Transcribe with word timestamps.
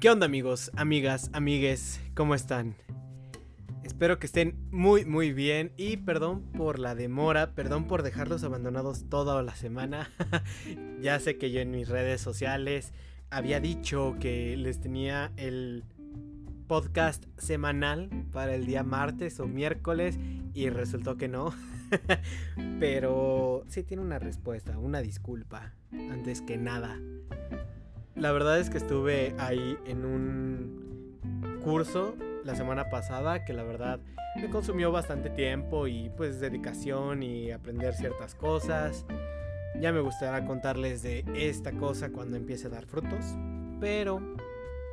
¿Qué 0.00 0.08
onda 0.08 0.24
amigos, 0.24 0.70
amigas, 0.76 1.28
amigues? 1.34 2.00
¿Cómo 2.14 2.34
están? 2.34 2.74
Espero 3.84 4.18
que 4.18 4.24
estén 4.24 4.56
muy 4.70 5.04
muy 5.04 5.34
bien 5.34 5.74
y 5.76 5.98
perdón 5.98 6.40
por 6.52 6.78
la 6.78 6.94
demora, 6.94 7.54
perdón 7.54 7.86
por 7.86 8.02
dejarlos 8.02 8.42
abandonados 8.42 9.10
toda 9.10 9.42
la 9.42 9.54
semana. 9.54 10.10
ya 11.02 11.20
sé 11.20 11.36
que 11.36 11.50
yo 11.50 11.60
en 11.60 11.70
mis 11.70 11.90
redes 11.90 12.22
sociales 12.22 12.94
había 13.28 13.60
dicho 13.60 14.16
que 14.18 14.56
les 14.56 14.80
tenía 14.80 15.32
el 15.36 15.84
podcast 16.66 17.26
semanal 17.36 18.08
para 18.32 18.54
el 18.54 18.64
día 18.64 18.82
martes 18.82 19.38
o 19.38 19.46
miércoles 19.46 20.18
y 20.54 20.70
resultó 20.70 21.18
que 21.18 21.28
no. 21.28 21.52
Pero 22.80 23.64
sí 23.68 23.82
tiene 23.82 24.02
una 24.02 24.18
respuesta, 24.18 24.78
una 24.78 25.02
disculpa, 25.02 25.74
antes 25.92 26.40
que 26.40 26.56
nada. 26.56 26.98
La 28.20 28.32
verdad 28.32 28.60
es 28.60 28.68
que 28.68 28.76
estuve 28.76 29.34
ahí 29.38 29.78
en 29.86 30.04
un 30.04 31.18
curso 31.64 32.14
la 32.44 32.54
semana 32.54 32.90
pasada 32.90 33.46
que 33.46 33.54
la 33.54 33.62
verdad 33.62 33.98
me 34.36 34.50
consumió 34.50 34.92
bastante 34.92 35.30
tiempo 35.30 35.86
y 35.86 36.10
pues 36.18 36.38
dedicación 36.38 37.22
y 37.22 37.50
aprender 37.50 37.94
ciertas 37.94 38.34
cosas. 38.34 39.06
Ya 39.80 39.90
me 39.90 40.00
gustaría 40.00 40.46
contarles 40.46 41.02
de 41.02 41.24
esta 41.34 41.72
cosa 41.72 42.10
cuando 42.10 42.36
empiece 42.36 42.66
a 42.66 42.70
dar 42.70 42.84
frutos, 42.84 43.24
pero 43.80 44.20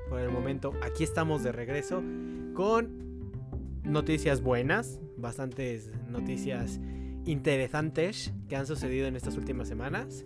por 0.09 0.21
el 0.21 0.29
momento 0.29 0.71
aquí 0.81 1.03
estamos 1.03 1.43
de 1.43 1.51
regreso 1.51 2.01
con 2.53 3.33
noticias 3.83 4.41
buenas, 4.41 5.01
bastantes 5.17 5.91
noticias 6.07 6.79
interesantes 7.25 8.31
que 8.47 8.55
han 8.55 8.67
sucedido 8.67 9.05
en 9.05 9.17
estas 9.17 9.35
últimas 9.35 9.67
semanas. 9.67 10.23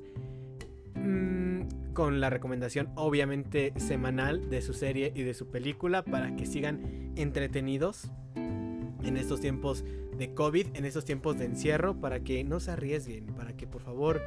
Con 1.94 2.22
la 2.22 2.30
recomendación 2.30 2.90
obviamente 2.96 3.74
semanal 3.78 4.50
de 4.50 4.62
su 4.62 4.74
serie 4.74 5.12
y 5.14 5.24
de 5.24 5.34
su 5.34 5.50
película 5.50 6.04
para 6.04 6.36
que 6.36 6.46
sigan 6.46 7.14
entretenidos 7.16 8.12
en 8.36 9.18
estos 9.18 9.42
tiempos 9.42 9.84
de 10.18 10.34
COVID, 10.34 10.68
en 10.76 10.86
estos 10.86 11.06
tiempos 11.06 11.38
de 11.38 11.46
encierro, 11.46 12.00
para 12.00 12.22
que 12.22 12.44
no 12.44 12.60
se 12.60 12.72
arriesguen, 12.72 13.26
para 13.28 13.58
que 13.58 13.68
por 13.68 13.82
favor 13.82 14.22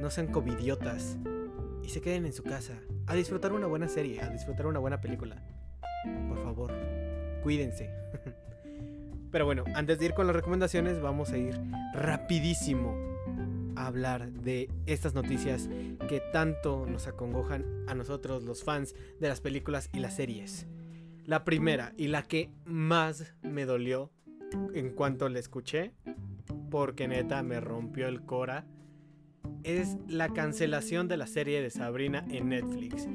no 0.00 0.10
sean 0.10 0.28
covidiotas 0.28 1.18
y 1.82 1.88
se 1.88 2.00
queden 2.00 2.24
en 2.24 2.32
su 2.32 2.42
casa 2.42 2.74
a 3.06 3.14
disfrutar 3.14 3.52
una 3.52 3.66
buena 3.66 3.88
serie, 3.88 4.20
a 4.22 4.30
disfrutar 4.30 4.66
una 4.66 4.78
buena 4.78 5.00
película. 5.00 5.42
Por 6.28 6.42
favor, 6.42 6.72
cuídense. 7.42 7.90
Pero 9.30 9.44
bueno, 9.44 9.64
antes 9.74 9.98
de 9.98 10.06
ir 10.06 10.14
con 10.14 10.26
las 10.26 10.34
recomendaciones, 10.34 11.00
vamos 11.00 11.30
a 11.30 11.38
ir 11.38 11.60
rapidísimo 11.94 13.09
hablar 13.86 14.32
de 14.32 14.70
estas 14.86 15.14
noticias 15.14 15.68
que 16.08 16.20
tanto 16.32 16.86
nos 16.86 17.06
acongojan 17.06 17.64
a 17.86 17.94
nosotros 17.94 18.42
los 18.42 18.64
fans 18.64 18.94
de 19.20 19.28
las 19.28 19.40
películas 19.40 19.90
y 19.92 20.00
las 20.00 20.16
series. 20.16 20.66
La 21.24 21.44
primera 21.44 21.92
y 21.96 22.08
la 22.08 22.22
que 22.22 22.50
más 22.64 23.34
me 23.42 23.64
dolió 23.64 24.10
en 24.74 24.90
cuanto 24.90 25.28
la 25.28 25.38
escuché, 25.38 25.92
porque 26.70 27.08
neta 27.08 27.42
me 27.42 27.60
rompió 27.60 28.08
el 28.08 28.22
cora, 28.22 28.66
es 29.62 29.96
la 30.08 30.28
cancelación 30.30 31.08
de 31.08 31.16
la 31.16 31.26
serie 31.26 31.62
de 31.62 31.70
Sabrina 31.70 32.24
en 32.30 32.48
Netflix. 32.48 33.08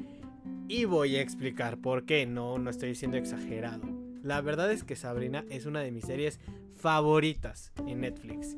Y 0.68 0.84
voy 0.84 1.16
a 1.16 1.22
explicar 1.22 1.78
por 1.78 2.06
qué, 2.06 2.26
no, 2.26 2.58
no 2.58 2.70
estoy 2.70 2.94
siendo 2.94 3.16
exagerado. 3.16 3.86
La 4.22 4.40
verdad 4.40 4.72
es 4.72 4.82
que 4.82 4.96
Sabrina 4.96 5.44
es 5.50 5.66
una 5.66 5.80
de 5.80 5.92
mis 5.92 6.04
series 6.04 6.40
favoritas 6.76 7.72
en 7.86 8.00
Netflix. 8.00 8.56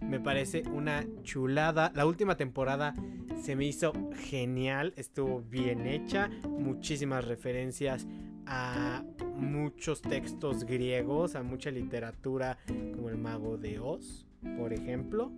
Me 0.00 0.20
parece 0.20 0.62
una 0.72 1.06
chulada. 1.22 1.92
La 1.94 2.06
última 2.06 2.36
temporada 2.36 2.94
se 3.42 3.56
me 3.56 3.66
hizo 3.66 3.92
genial. 4.16 4.94
Estuvo 4.96 5.42
bien 5.42 5.86
hecha. 5.86 6.30
Muchísimas 6.48 7.26
referencias 7.26 8.06
a 8.46 9.04
muchos 9.36 10.00
textos 10.00 10.64
griegos, 10.64 11.34
a 11.36 11.42
mucha 11.42 11.70
literatura 11.70 12.58
como 12.94 13.10
el 13.10 13.18
mago 13.18 13.58
de 13.58 13.78
Oz, 13.78 14.26
por 14.56 14.72
ejemplo. 14.72 15.30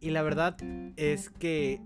Y 0.00 0.10
la 0.10 0.22
verdad 0.22 0.56
es 0.96 1.30
que 1.30 1.80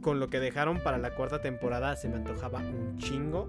con 0.00 0.18
lo 0.18 0.28
que 0.30 0.40
dejaron 0.40 0.80
para 0.82 0.98
la 0.98 1.14
cuarta 1.14 1.40
temporada 1.40 1.96
se 1.96 2.08
me 2.08 2.16
antojaba 2.16 2.60
un 2.60 2.96
chingo. 2.98 3.48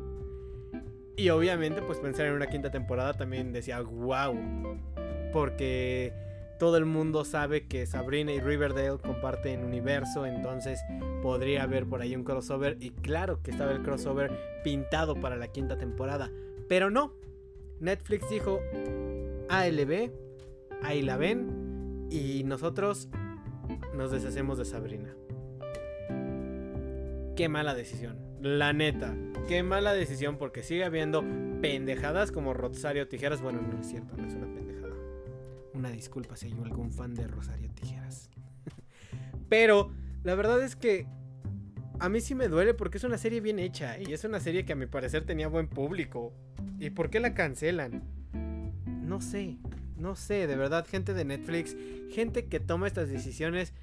Y 1.16 1.30
obviamente 1.30 1.82
pues 1.82 2.00
pensar 2.00 2.26
en 2.26 2.34
una 2.34 2.48
quinta 2.48 2.72
temporada 2.72 3.14
también 3.14 3.54
decía, 3.54 3.80
wow. 3.82 4.36
Porque 5.32 6.14
todo 6.64 6.78
el 6.78 6.86
mundo 6.86 7.26
sabe 7.26 7.68
que 7.68 7.86
Sabrina 7.86 8.32
y 8.32 8.40
Riverdale 8.40 8.98
comparten 8.98 9.66
universo, 9.66 10.26
entonces 10.26 10.80
podría 11.22 11.64
haber 11.64 11.86
por 11.86 12.02
ahí 12.02 12.16
un 12.16 12.24
crossover 12.24 12.78
y 12.80 12.92
claro 12.92 13.42
que 13.44 13.52
estaba 13.52 13.74
el 13.74 13.82
crossover 13.82 14.32
pintado 14.64 15.20
para 15.20 15.36
la 15.36 15.50
quinta 15.50 15.78
temporada, 15.78 16.32
pero 16.70 16.90
no. 16.90 17.16
Netflix 17.82 18.30
dijo 18.30 18.62
ALB, 19.50 20.12
ahí 20.82 21.02
la 21.02 21.18
ven 21.18 22.08
y 22.10 22.46
nosotros 22.46 23.10
nos 23.94 24.12
deshacemos 24.12 24.58
de 24.58 24.64
Sabrina. 24.64 25.14
Qué 27.36 27.50
mala 27.50 27.76
decisión, 27.76 28.18
la 28.42 28.72
neta. 28.72 29.14
Qué 29.50 29.64
mala 29.64 29.92
decisión 29.92 30.38
porque 30.38 30.64
sigue 30.64 30.86
habiendo 30.86 31.26
pendejadas 31.62 32.32
como 32.32 32.54
Rosario 32.54 33.10
Tijeras. 33.10 33.42
Bueno, 33.42 33.62
no 33.62 33.82
es 33.82 33.88
cierto, 33.90 34.16
no 34.16 34.26
es 34.26 34.34
una 34.34 34.53
una 35.74 35.90
disculpa 35.90 36.36
si 36.36 36.48
hay 36.48 36.54
algún 36.64 36.92
fan 36.92 37.14
de 37.14 37.28
Rosario 37.28 37.70
Tijeras. 37.72 38.30
Pero 39.50 39.92
la 40.24 40.36
verdad 40.36 40.62
es 40.64 40.76
que 40.76 41.08
a 42.00 42.10
mí 42.10 42.22
sí 42.22 42.36
me 42.36 42.48
duele 42.48 42.74
porque 42.74 42.98
es 42.98 43.04
una 43.04 43.18
serie 43.18 43.42
bien 43.42 43.60
hecha 43.60 43.98
y 44.00 44.14
es 44.14 44.24
una 44.24 44.40
serie 44.40 44.66
que 44.66 44.74
a 44.74 44.76
mi 44.76 44.88
parecer 44.88 45.26
tenía 45.26 45.48
buen 45.48 45.68
público. 45.68 46.34
¿Y 46.80 46.90
por 46.90 47.10
qué 47.10 47.20
la 47.20 47.34
cancelan? 47.34 48.04
No 49.04 49.22
sé, 49.22 49.58
no 49.98 50.16
sé, 50.16 50.48
de 50.48 50.56
verdad, 50.56 50.86
gente 50.88 51.14
de 51.14 51.26
Netflix, 51.26 51.76
gente 52.12 52.46
que 52.46 52.60
toma 52.60 52.88
estas 52.88 53.10
decisiones, 53.10 53.74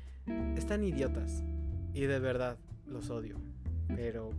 están 0.57 0.85
idiotas. 0.85 1.43
Y 1.95 2.03
de 2.03 2.19
verdad, 2.19 2.59
los 2.87 3.11
odio. 3.11 3.37
Pero, 3.89 4.31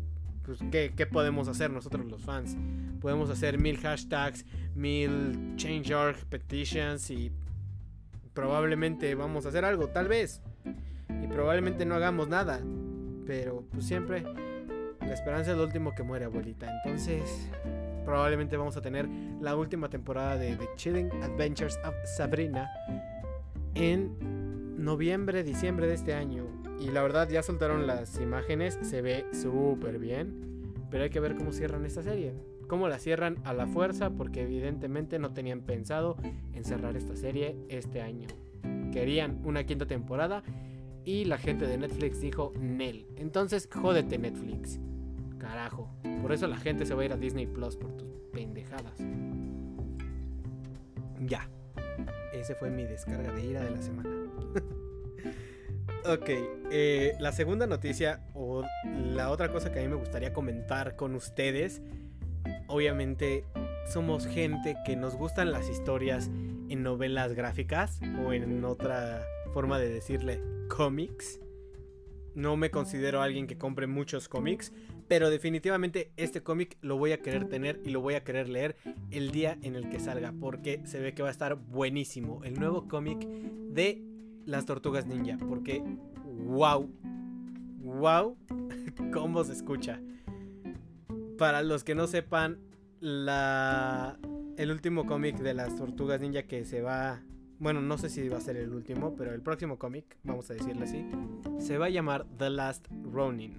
pues, 0.58 0.72
¿qué, 0.72 0.94
¿qué, 0.96 1.06
podemos 1.06 1.48
hacer 1.48 1.72
nosotros 1.72 2.06
los 2.06 2.22
fans? 2.22 2.58
Podemos 3.00 3.30
hacer 3.30 3.58
mil 3.58 3.78
hashtags, 3.78 4.46
mil 4.76 5.54
change.org 5.56 6.18
petitions 6.30 7.10
y 7.10 7.32
probablemente 8.34 9.16
vamos 9.16 9.46
a 9.46 9.50
hacer 9.50 9.64
algo, 9.66 9.88
tal 9.88 10.08
vez. 10.08 10.42
Y 11.24 11.28
probablemente 11.28 11.86
no 11.86 11.96
hagamos 11.96 12.28
nada. 12.28 12.60
Pero 13.26 13.64
pues 13.72 13.86
siempre 13.86 14.24
la 15.00 15.14
esperanza 15.14 15.52
es 15.52 15.58
lo 15.58 15.64
último 15.64 15.96
que 15.96 16.04
muere, 16.04 16.26
abuelita. 16.26 16.70
Entonces, 16.84 17.50
probablemente 18.06 18.58
vamos 18.58 18.76
a 18.78 18.82
tener 18.82 19.08
la 19.40 19.56
última 19.56 19.90
temporada 19.90 20.38
de 20.38 20.56
The 20.56 20.68
Chilling 20.76 21.12
Adventures 21.24 21.80
of 21.86 21.96
Sabrina 22.18 22.70
en 23.76 24.84
noviembre, 24.84 25.44
diciembre 25.44 25.88
de 25.88 25.94
este 25.94 26.14
año. 26.14 26.61
Y 26.82 26.90
la 26.92 27.04
verdad 27.04 27.30
ya 27.30 27.44
soltaron 27.44 27.88
las 27.88 28.20
imágenes, 28.20 28.78
se 28.82 29.02
ve 29.02 29.26
súper 29.32 30.00
bien. 30.00 30.74
Pero 30.90 31.04
hay 31.04 31.10
que 31.10 31.20
ver 31.20 31.36
cómo 31.36 31.54
cierran 31.54 31.86
esta 31.86 32.02
serie 32.02 32.34
cómo 32.72 32.88
la 32.88 33.00
cierran 33.00 33.36
a 33.44 33.54
la 33.54 33.68
fuerza 33.68 34.12
porque 34.12 34.44
evidentemente 34.44 35.20
no 35.20 35.34
tenían 35.34 35.60
pensado 35.60 36.16
en 36.54 36.64
cerrar 36.64 36.96
esta 36.96 37.18
serie 37.18 37.58
este 37.68 38.02
año. 38.02 38.30
Querían 38.94 39.42
una 39.44 39.66
quinta 39.66 39.86
temporada 39.88 40.42
y 41.04 41.26
la 41.26 41.38
gente 41.38 41.68
de 41.68 41.78
Netflix 41.78 42.22
dijo 42.22 42.54
Nel. 42.58 43.08
Entonces 43.18 43.68
jódete 43.70 44.18
Netflix. 44.18 44.80
Carajo. 45.38 45.90
Por 46.22 46.32
eso 46.32 46.48
la 46.48 46.56
gente 46.56 46.86
se 46.86 46.94
va 46.94 47.02
a 47.02 47.06
ir 47.08 47.12
a 47.12 47.18
Disney 47.18 47.46
Plus 47.46 47.76
por 47.76 47.92
tus 47.92 48.08
pendejadas. 48.32 48.98
Ya. 51.26 51.50
Ese 52.32 52.56
fue 52.56 52.70
mi 52.70 52.84
descarga 52.84 53.34
de 53.34 53.48
ira 53.48 53.66
de 53.66 53.72
la 53.72 53.82
semana. 53.82 54.10
ok. 56.06 56.30
Eh, 56.72 57.16
la 57.20 57.32
segunda 57.32 57.68
noticia 57.68 58.22
o 58.34 58.64
la 59.14 59.30
otra 59.30 59.50
cosa 59.50 59.72
que 59.72 59.80
a 59.80 59.82
mí 59.82 59.90
me 59.90 59.96
gustaría 59.96 60.34
comentar 60.34 60.96
con 60.96 61.16
ustedes 61.16 61.82
obviamente 62.68 63.46
somos 63.86 64.26
gente 64.26 64.78
que 64.86 64.96
nos 64.96 65.16
gustan 65.16 65.52
las 65.52 65.70
historias 65.70 66.30
en 66.70 66.84
novelas 66.84 67.34
gráficas 67.34 68.00
o 68.26 68.34
en 68.34 68.64
otra 68.64 69.26
forma 69.54 69.80
de 69.80 69.90
decirle 69.90 70.42
cómics. 70.70 71.40
No 72.34 72.56
me 72.56 72.72
considero 72.72 73.22
alguien 73.22 73.46
que 73.46 73.58
compre 73.58 73.88
muchos 73.88 74.30
cómics, 74.30 74.72
pero 75.10 75.30
definitivamente 75.30 76.14
este 76.16 76.42
cómic 76.42 76.78
lo 76.80 76.98
voy 76.98 77.12
a 77.12 77.22
querer 77.22 77.50
tener 77.50 77.82
y 77.84 77.90
lo 77.90 78.00
voy 78.00 78.14
a 78.14 78.24
querer 78.24 78.48
leer 78.48 78.78
el 79.12 79.32
día 79.32 79.58
en 79.62 79.76
el 79.76 79.90
que 79.90 80.00
salga, 80.00 80.34
porque 80.40 80.80
se 80.86 81.02
ve 81.02 81.14
que 81.14 81.24
va 81.24 81.28
a 81.28 81.34
estar 81.34 81.56
buenísimo. 81.56 82.42
El 82.46 82.58
nuevo 82.58 82.88
cómic 82.88 83.20
de 83.28 84.02
las 84.52 84.66
tortugas 84.66 85.08
ninja, 85.08 85.38
porque 85.50 85.84
wow, 86.46 86.88
wow, 87.84 88.38
cómo 89.14 89.44
se 89.44 89.54
escucha 89.54 90.00
para 91.42 91.64
los 91.64 91.84
que 91.84 91.96
no 91.96 92.06
sepan, 92.06 92.60
la, 93.00 94.20
el 94.58 94.70
último 94.70 95.08
cómic 95.08 95.40
de 95.40 95.56
las 95.56 95.76
tortugas 95.76 96.22
ninja 96.22 96.44
que 96.44 96.66
se 96.66 96.84
va... 96.84 97.24
Bueno, 97.58 97.82
no 97.82 97.98
sé 97.98 98.10
si 98.10 98.30
va 98.30 98.38
a 98.38 98.42
ser 98.42 98.58
el 98.58 98.72
último, 98.72 99.16
pero 99.16 99.34
el 99.34 99.42
próximo 99.42 99.80
cómic, 99.80 100.06
vamos 100.22 100.52
a 100.52 100.54
decirle 100.54 100.84
así, 100.84 101.04
se 101.58 101.80
va 101.80 101.88
a 101.88 101.90
llamar 101.90 102.28
The 102.38 102.52
Last 102.52 102.90
Ronin. 103.12 103.56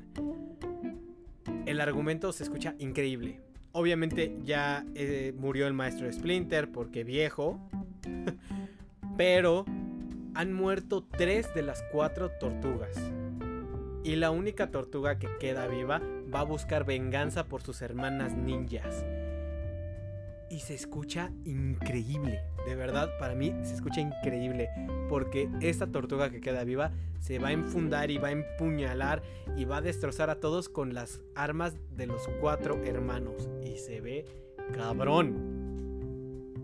el 1.66 1.80
argumento 1.80 2.32
se 2.32 2.44
escucha 2.44 2.76
increíble. 2.78 3.40
Obviamente 3.72 4.38
ya 4.44 4.86
eh, 4.94 5.34
murió 5.36 5.66
el 5.66 5.72
maestro 5.72 6.12
Splinter 6.12 6.70
porque 6.70 7.02
viejo. 7.02 7.58
Pero 9.16 9.64
han 10.34 10.52
muerto 10.52 11.04
tres 11.04 11.52
de 11.54 11.62
las 11.62 11.82
cuatro 11.92 12.30
tortugas. 12.30 12.96
Y 14.04 14.16
la 14.16 14.30
única 14.30 14.70
tortuga 14.70 15.18
que 15.18 15.28
queda 15.38 15.66
viva 15.66 16.02
va 16.32 16.40
a 16.40 16.44
buscar 16.44 16.84
venganza 16.84 17.44
por 17.44 17.62
sus 17.62 17.82
hermanas 17.82 18.34
ninjas. 18.34 19.04
Y 20.50 20.60
se 20.60 20.74
escucha 20.74 21.30
increíble. 21.44 22.42
De 22.66 22.74
verdad, 22.74 23.08
para 23.18 23.34
mí 23.34 23.54
se 23.62 23.74
escucha 23.74 24.00
increíble. 24.00 24.68
Porque 25.08 25.48
esta 25.60 25.86
tortuga 25.86 26.30
que 26.30 26.40
queda 26.40 26.64
viva 26.64 26.90
se 27.20 27.38
va 27.38 27.48
a 27.48 27.52
enfundar 27.52 28.10
y 28.10 28.18
va 28.18 28.28
a 28.28 28.32
empuñalar 28.32 29.22
y 29.56 29.64
va 29.64 29.78
a 29.78 29.82
destrozar 29.82 30.30
a 30.30 30.40
todos 30.40 30.68
con 30.68 30.94
las 30.94 31.20
armas 31.34 31.76
de 31.96 32.06
los 32.06 32.28
cuatro 32.40 32.82
hermanos. 32.84 33.48
Y 33.64 33.78
se 33.78 34.00
ve 34.00 34.26
cabrón. 34.74 35.61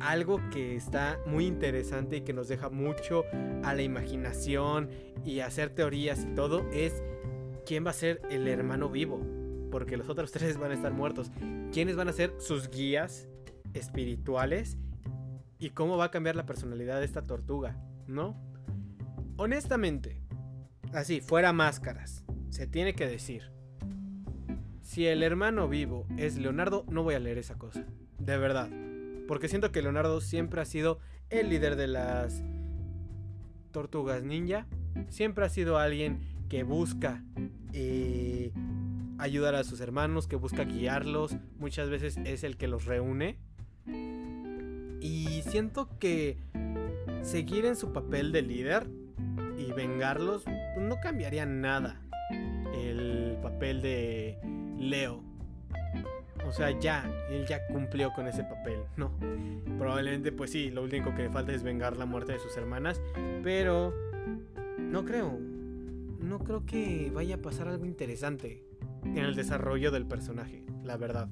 Algo 0.01 0.41
que 0.51 0.77
está 0.77 1.19
muy 1.27 1.47
interesante 1.47 2.19
y 2.19 2.21
que 2.21 2.33
nos 2.33 2.49
deja 2.49 2.69
mucho 2.69 3.25
a 3.65 3.75
la 3.75 3.83
imaginación 3.83 4.91
y 5.25 5.41
hacer 5.41 5.71
teorías 5.71 6.25
y 6.25 6.35
todo 6.35 6.69
es 6.71 7.03
quién 7.67 7.85
va 7.85 7.91
a 7.91 7.95
ser 7.95 8.23
el 8.31 8.47
hermano 8.49 8.89
vivo. 8.89 9.21
Porque 9.71 9.97
los 9.97 10.09
otros 10.09 10.33
tres 10.33 10.59
van 10.59 10.71
a 10.71 10.75
estar 10.75 10.93
muertos. 10.93 11.31
¿Quiénes 11.73 11.97
van 11.97 12.09
a 12.09 12.13
ser 12.13 12.35
sus 12.39 12.71
guías 12.71 13.29
espirituales? 13.75 14.79
¿Y 15.59 15.71
cómo 15.71 15.97
va 15.97 16.05
a 16.05 16.11
cambiar 16.11 16.37
la 16.37 16.47
personalidad 16.47 17.01
de 17.01 17.05
esta 17.05 17.27
tortuga? 17.27 17.77
¿No? 18.07 18.41
Honestamente, 19.37 20.21
así, 20.93 21.21
fuera 21.21 21.53
máscaras, 21.53 22.25
se 22.51 22.67
tiene 22.67 22.95
que 22.95 23.07
decir. 23.07 23.53
Si 24.81 25.07
el 25.07 25.23
hermano 25.23 25.69
vivo 25.69 26.07
es 26.17 26.39
Leonardo, 26.39 26.85
no 26.89 27.03
voy 27.03 27.15
a 27.15 27.21
leer 27.21 27.39
esa 27.39 27.59
cosa. 27.59 27.85
De 28.19 28.39
verdad. 28.39 28.69
Porque 29.29 29.49
siento 29.49 29.71
que 29.71 29.83
Leonardo 29.83 30.23
siempre 30.23 30.63
ha 30.63 30.65
sido 30.65 30.99
el 31.29 31.51
líder 31.51 31.77
de 31.77 31.87
las 31.87 32.43
tortugas 33.71 34.25
ninja. 34.25 34.67
Siempre 35.11 35.45
ha 35.45 35.51
sido 35.51 35.79
alguien 35.79 36.21
que 36.49 36.63
busca 36.63 37.23
eh, 37.75 38.53
ayudar 39.19 39.55
a 39.55 39.65
sus 39.65 39.81
hermanos, 39.81 40.27
que 40.27 40.37
busca 40.37 40.65
guiarlos. 40.65 41.37
Muchas 41.59 41.91
veces 41.91 42.17
es 42.25 42.43
el 42.43 42.57
que 42.57 42.69
los 42.69 42.87
reúne. 42.87 43.37
Y 45.01 45.43
siento 45.43 45.91
que 45.99 46.39
seguir 47.21 47.67
en 47.67 47.77
su 47.77 47.93
papel 47.93 48.33
de 48.33 48.41
líder 48.41 48.87
y 49.59 49.73
vengarlos 49.73 50.45
no 50.79 50.97
cambiaría 51.03 51.45
nada 51.45 52.01
el 52.75 53.37
papel 53.43 53.83
de 53.83 54.39
Leo. 54.79 55.28
O 56.49 56.53
sea, 56.53 56.71
ya, 56.71 57.05
él 57.31 57.47
ya 57.47 57.67
cumplió 57.67 58.11
con 58.15 58.27
ese 58.27 58.43
papel, 58.43 58.81
¿no? 58.97 59.13
Probablemente, 59.77 60.33
pues 60.33 60.51
sí, 60.51 60.71
lo 60.71 60.83
único 60.83 61.15
que 61.15 61.25
le 61.25 61.31
falta 61.31 61.53
es 61.53 61.63
vengar 61.63 61.99
la 61.99 62.07
muerte 62.07 62.33
de 62.33 62.39
sus 62.39 62.57
hermanas, 62.57 63.03
pero 63.43 63.95
no 64.79 65.05
creo, 65.05 65.39
no 66.21 66.39
creo 66.39 66.65
que 66.65 67.11
vaya 67.15 67.35
a 67.35 67.39
pasar 67.39 67.69
algo 67.69 67.85
interesante 67.85 68.65
en 69.05 69.19
el 69.19 69.35
desarrollo 69.35 69.91
del 69.91 70.07
personaje, 70.07 70.65
la 70.85 70.97
verdad. 70.97 71.29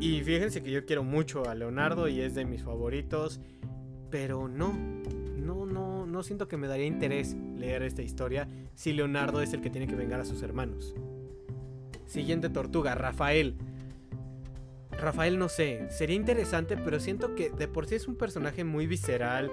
Y 0.00 0.20
fíjense 0.22 0.64
que 0.64 0.72
yo 0.72 0.84
quiero 0.84 1.04
mucho 1.04 1.48
a 1.48 1.54
Leonardo 1.54 2.08
y 2.08 2.20
es 2.20 2.34
de 2.34 2.44
mis 2.44 2.64
favoritos, 2.64 3.40
pero 4.10 4.48
no, 4.48 4.72
no, 5.36 5.64
no, 5.64 6.06
no 6.06 6.22
siento 6.24 6.48
que 6.48 6.56
me 6.56 6.66
daría 6.66 6.86
interés 6.86 7.36
leer 7.56 7.84
esta 7.84 8.02
historia 8.02 8.48
si 8.74 8.92
Leonardo 8.92 9.42
es 9.42 9.52
el 9.52 9.60
que 9.60 9.70
tiene 9.70 9.86
que 9.86 9.94
vengar 9.94 10.18
a 10.18 10.24
sus 10.24 10.42
hermanos. 10.42 10.96
Siguiente 12.06 12.48
tortuga, 12.48 12.94
Rafael. 12.94 13.56
Rafael 14.98 15.38
no 15.38 15.48
sé, 15.48 15.86
sería 15.90 16.16
interesante, 16.16 16.76
pero 16.76 16.98
siento 16.98 17.34
que 17.34 17.50
de 17.50 17.68
por 17.68 17.86
sí 17.86 17.94
es 17.94 18.08
un 18.08 18.16
personaje 18.16 18.64
muy 18.64 18.86
visceral, 18.86 19.50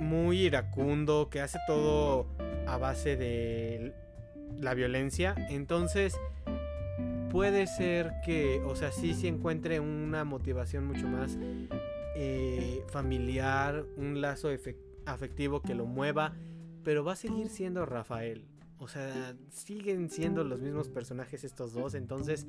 muy 0.00 0.40
iracundo, 0.40 1.28
que 1.30 1.40
hace 1.40 1.58
todo 1.66 2.26
a 2.66 2.76
base 2.76 3.16
de 3.16 3.94
la 4.58 4.74
violencia. 4.74 5.34
Entonces, 5.48 6.18
puede 7.30 7.66
ser 7.66 8.12
que, 8.24 8.60
o 8.64 8.74
sea, 8.74 8.90
sí 8.90 9.14
se 9.14 9.28
encuentre 9.28 9.80
una 9.80 10.24
motivación 10.24 10.86
mucho 10.86 11.06
más 11.08 11.38
eh, 12.16 12.84
familiar, 12.88 13.84
un 13.96 14.20
lazo 14.20 14.48
afectivo 15.06 15.62
que 15.62 15.74
lo 15.74 15.86
mueva, 15.86 16.34
pero 16.82 17.04
va 17.04 17.12
a 17.12 17.16
seguir 17.16 17.48
siendo 17.48 17.86
Rafael. 17.86 18.46
O 18.84 18.88
sea, 18.88 19.34
siguen 19.48 20.10
siendo 20.10 20.44
los 20.44 20.60
mismos 20.60 20.90
personajes 20.90 21.42
estos 21.42 21.72
dos, 21.72 21.94
entonces 21.94 22.46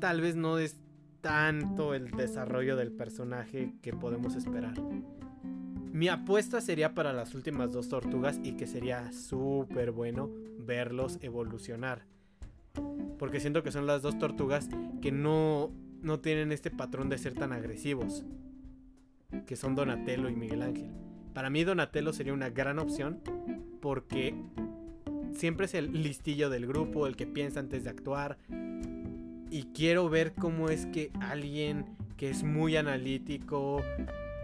tal 0.00 0.20
vez 0.20 0.34
no 0.34 0.58
es 0.58 0.74
tanto 1.20 1.94
el 1.94 2.10
desarrollo 2.10 2.74
del 2.74 2.90
personaje 2.90 3.74
que 3.80 3.92
podemos 3.92 4.34
esperar. 4.34 4.74
Mi 5.92 6.08
apuesta 6.08 6.60
sería 6.60 6.94
para 6.94 7.12
las 7.12 7.36
últimas 7.36 7.70
dos 7.70 7.88
tortugas 7.88 8.40
y 8.42 8.56
que 8.56 8.66
sería 8.66 9.12
súper 9.12 9.92
bueno 9.92 10.32
verlos 10.58 11.20
evolucionar. 11.22 12.04
Porque 13.20 13.38
siento 13.38 13.62
que 13.62 13.70
son 13.70 13.86
las 13.86 14.02
dos 14.02 14.18
tortugas 14.18 14.68
que 15.00 15.12
no, 15.12 15.70
no 16.02 16.18
tienen 16.18 16.50
este 16.50 16.72
patrón 16.72 17.08
de 17.08 17.18
ser 17.18 17.34
tan 17.34 17.52
agresivos. 17.52 18.24
Que 19.46 19.54
son 19.54 19.76
Donatello 19.76 20.28
y 20.28 20.34
Miguel 20.34 20.62
Ángel. 20.62 20.90
Para 21.34 21.50
mí 21.50 21.62
Donatello 21.62 22.12
sería 22.12 22.32
una 22.32 22.50
gran 22.50 22.80
opción 22.80 23.20
porque 23.80 24.34
siempre 25.38 25.66
es 25.66 25.74
el 25.74 26.02
listillo 26.02 26.50
del 26.50 26.66
grupo, 26.66 27.06
el 27.06 27.16
que 27.16 27.26
piensa 27.26 27.60
antes 27.60 27.84
de 27.84 27.90
actuar, 27.90 28.38
y 29.50 29.64
quiero 29.72 30.08
ver 30.08 30.34
cómo 30.34 30.68
es 30.68 30.86
que 30.86 31.10
alguien 31.20 31.86
que 32.16 32.28
es 32.28 32.42
muy 32.42 32.76
analítico, 32.76 33.80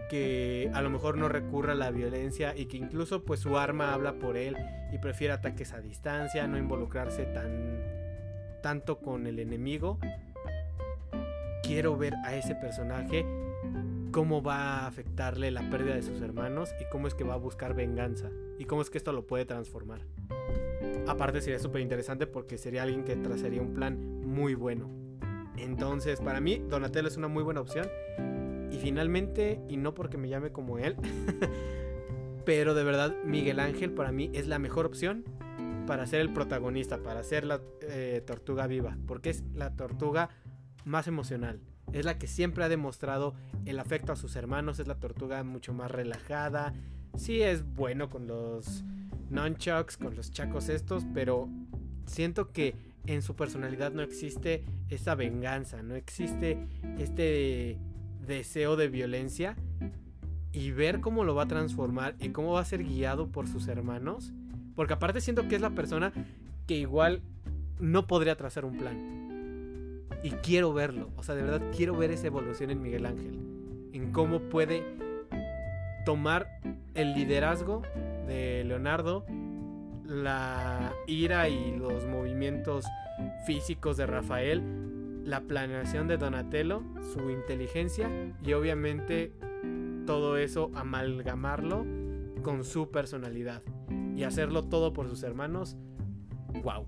que 0.09 0.71
a 0.73 0.81
lo 0.81 0.89
mejor 0.89 1.17
no 1.17 1.27
recurra 1.27 1.73
a 1.73 1.75
la 1.75 1.91
violencia 1.91 2.55
y 2.55 2.65
que 2.67 2.77
incluso 2.77 3.23
pues 3.23 3.41
su 3.41 3.57
arma 3.57 3.93
habla 3.93 4.13
por 4.13 4.37
él 4.37 4.55
y 4.93 4.97
prefiere 4.97 5.33
ataques 5.33 5.73
a 5.73 5.81
distancia, 5.81 6.47
no 6.47 6.57
involucrarse 6.57 7.25
tan 7.25 7.83
tanto 8.63 8.99
con 8.99 9.27
el 9.27 9.39
enemigo. 9.39 9.99
Quiero 11.61 11.97
ver 11.97 12.15
a 12.23 12.35
ese 12.35 12.55
personaje 12.55 13.25
cómo 14.11 14.41
va 14.41 14.79
a 14.79 14.87
afectarle 14.87 15.51
la 15.51 15.69
pérdida 15.69 15.95
de 15.95 16.03
sus 16.03 16.21
hermanos 16.21 16.69
y 16.79 16.89
cómo 16.89 17.07
es 17.07 17.13
que 17.13 17.23
va 17.23 17.33
a 17.33 17.37
buscar 17.37 17.75
venganza 17.75 18.29
y 18.57 18.65
cómo 18.65 18.81
es 18.81 18.89
que 18.89 18.97
esto 18.97 19.11
lo 19.11 19.27
puede 19.27 19.45
transformar. 19.45 20.01
Aparte 21.07 21.41
sería 21.41 21.59
súper 21.59 21.81
interesante 21.81 22.27
porque 22.27 22.57
sería 22.57 22.83
alguien 22.83 23.03
que 23.03 23.15
trazaría 23.15 23.61
un 23.61 23.73
plan 23.73 24.21
muy 24.25 24.55
bueno. 24.55 24.89
Entonces, 25.57 26.19
para 26.19 26.41
mí, 26.41 26.61
Donatello 26.69 27.07
es 27.07 27.17
una 27.17 27.27
muy 27.27 27.43
buena 27.43 27.61
opción. 27.61 27.87
Y 28.71 28.77
finalmente, 28.77 29.61
y 29.69 29.77
no 29.77 29.93
porque 29.93 30.17
me 30.17 30.27
llame 30.27 30.51
como 30.51 30.79
él, 30.79 30.95
pero 32.45 32.73
de 32.73 32.83
verdad 32.83 33.15
Miguel 33.23 33.59
Ángel 33.59 33.91
para 33.91 34.11
mí 34.11 34.29
es 34.33 34.47
la 34.47 34.59
mejor 34.59 34.85
opción 34.85 35.23
para 35.85 36.05
ser 36.07 36.21
el 36.21 36.33
protagonista, 36.33 36.97
para 36.97 37.23
ser 37.23 37.45
la 37.45 37.61
eh, 37.81 38.21
tortuga 38.25 38.67
viva, 38.67 38.97
porque 39.07 39.29
es 39.29 39.43
la 39.53 39.75
tortuga 39.75 40.29
más 40.83 41.07
emocional. 41.07 41.61
Es 41.93 42.05
la 42.05 42.17
que 42.17 42.27
siempre 42.27 42.63
ha 42.63 42.69
demostrado 42.69 43.35
el 43.65 43.79
afecto 43.79 44.11
a 44.11 44.15
sus 44.15 44.35
hermanos, 44.35 44.79
es 44.79 44.87
la 44.87 44.99
tortuga 44.99 45.43
mucho 45.43 45.73
más 45.73 45.91
relajada. 45.91 46.73
Sí 47.15 47.41
es 47.41 47.63
bueno 47.75 48.09
con 48.09 48.27
los 48.27 48.83
nunchucks, 49.29 49.97
con 49.97 50.15
los 50.15 50.31
chacos 50.31 50.69
estos, 50.69 51.05
pero 51.13 51.49
siento 52.05 52.51
que 52.51 52.75
en 53.07 53.21
su 53.21 53.35
personalidad 53.35 53.91
no 53.91 54.01
existe 54.01 54.63
esa 54.89 55.15
venganza, 55.15 55.81
no 55.83 55.95
existe 55.95 56.57
este 56.97 57.77
deseo 58.25 58.75
de 58.75 58.87
violencia 58.87 59.55
y 60.51 60.71
ver 60.71 61.01
cómo 61.01 61.23
lo 61.23 61.35
va 61.35 61.43
a 61.43 61.47
transformar 61.47 62.15
y 62.19 62.29
cómo 62.29 62.53
va 62.53 62.61
a 62.61 62.65
ser 62.65 62.83
guiado 62.83 63.27
por 63.27 63.47
sus 63.47 63.67
hermanos, 63.67 64.33
porque 64.75 64.93
aparte 64.93 65.21
siento 65.21 65.47
que 65.47 65.55
es 65.55 65.61
la 65.61 65.71
persona 65.71 66.13
que 66.65 66.75
igual 66.75 67.21
no 67.79 68.07
podría 68.07 68.35
trazar 68.35 68.65
un 68.65 68.77
plan. 68.77 70.05
Y 70.23 70.31
quiero 70.31 70.73
verlo, 70.73 71.11
o 71.17 71.23
sea, 71.23 71.35
de 71.35 71.43
verdad 71.43 71.61
quiero 71.75 71.95
ver 71.95 72.09
esa 72.09 72.27
evolución 72.27 72.71
en 72.71 72.81
Miguel 72.81 73.05
Ángel, 73.05 73.37
en 73.93 74.11
cómo 74.11 74.39
puede 74.39 74.83
tomar 76.05 76.61
el 76.95 77.13
liderazgo 77.13 77.83
de 78.27 78.63
Leonardo, 78.63 79.25
la 80.05 80.93
ira 81.07 81.49
y 81.49 81.75
los 81.75 82.05
movimientos 82.05 82.85
físicos 83.45 83.97
de 83.97 84.05
Rafael, 84.05 85.23
la 85.23 85.41
planeación 85.41 86.07
de 86.07 86.17
Donatello, 86.17 86.83
su 87.13 87.29
inteligencia 87.29 88.09
y 88.43 88.53
obviamente 88.53 89.33
todo 90.05 90.37
eso 90.37 90.71
amalgamarlo 90.75 91.85
con 92.43 92.63
su 92.63 92.91
personalidad 92.91 93.63
y 94.15 94.23
hacerlo 94.23 94.63
todo 94.63 94.93
por 94.93 95.09
sus 95.09 95.23
hermanos. 95.23 95.75
Wow. 96.63 96.87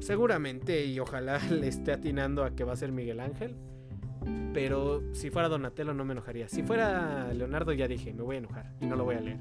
Seguramente 0.00 0.84
y 0.84 0.98
ojalá 0.98 1.38
le 1.50 1.68
esté 1.68 1.92
atinando 1.92 2.44
a 2.44 2.54
que 2.54 2.64
va 2.64 2.74
a 2.74 2.76
ser 2.76 2.92
Miguel 2.92 3.20
Ángel. 3.20 3.56
Pero 4.52 5.02
si 5.12 5.30
fuera 5.30 5.48
Donatello 5.48 5.94
no 5.94 6.04
me 6.04 6.12
enojaría. 6.12 6.48
Si 6.48 6.62
fuera 6.62 7.32
Leonardo 7.32 7.72
ya 7.72 7.88
dije, 7.88 8.12
me 8.12 8.22
voy 8.22 8.36
a 8.36 8.38
enojar 8.38 8.72
y 8.80 8.86
no 8.86 8.96
lo 8.96 9.04
voy 9.04 9.16
a 9.16 9.20
leer. 9.20 9.38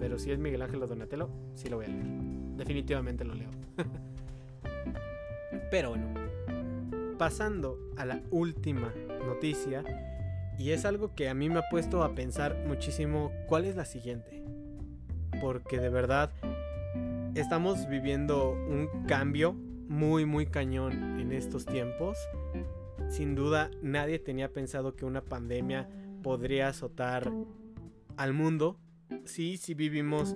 Pero 0.00 0.18
si 0.18 0.30
es 0.30 0.38
Miguel 0.38 0.62
Ángel 0.62 0.82
o 0.82 0.86
Donatello, 0.86 1.30
sí 1.54 1.68
lo 1.68 1.76
voy 1.76 1.86
a 1.86 1.88
leer. 1.88 2.06
Definitivamente 2.56 3.24
lo 3.24 3.34
leo. 3.34 3.50
Pero 5.70 5.90
bueno, 5.90 6.06
pasando 7.18 7.78
a 7.96 8.04
la 8.04 8.20
última 8.30 8.92
noticia, 9.26 9.84
y 10.58 10.70
es 10.70 10.84
algo 10.84 11.14
que 11.14 11.28
a 11.28 11.34
mí 11.34 11.48
me 11.48 11.58
ha 11.58 11.68
puesto 11.70 12.02
a 12.02 12.14
pensar 12.14 12.56
muchísimo 12.66 13.32
cuál 13.48 13.64
es 13.64 13.74
la 13.74 13.84
siguiente. 13.84 14.42
Porque 15.40 15.78
de 15.78 15.88
verdad 15.88 16.30
estamos 17.34 17.88
viviendo 17.88 18.52
un 18.52 18.88
cambio 19.06 19.54
muy 19.88 20.24
muy 20.24 20.46
cañón 20.46 21.20
en 21.20 21.32
estos 21.32 21.66
tiempos. 21.66 22.18
Sin 23.12 23.34
duda 23.34 23.70
nadie 23.82 24.18
tenía 24.18 24.50
pensado 24.54 24.96
que 24.96 25.04
una 25.04 25.22
pandemia 25.22 25.86
podría 26.22 26.68
azotar 26.68 27.30
al 28.16 28.32
mundo. 28.32 28.78
Sí, 29.26 29.58
sí 29.58 29.74
vivimos 29.74 30.34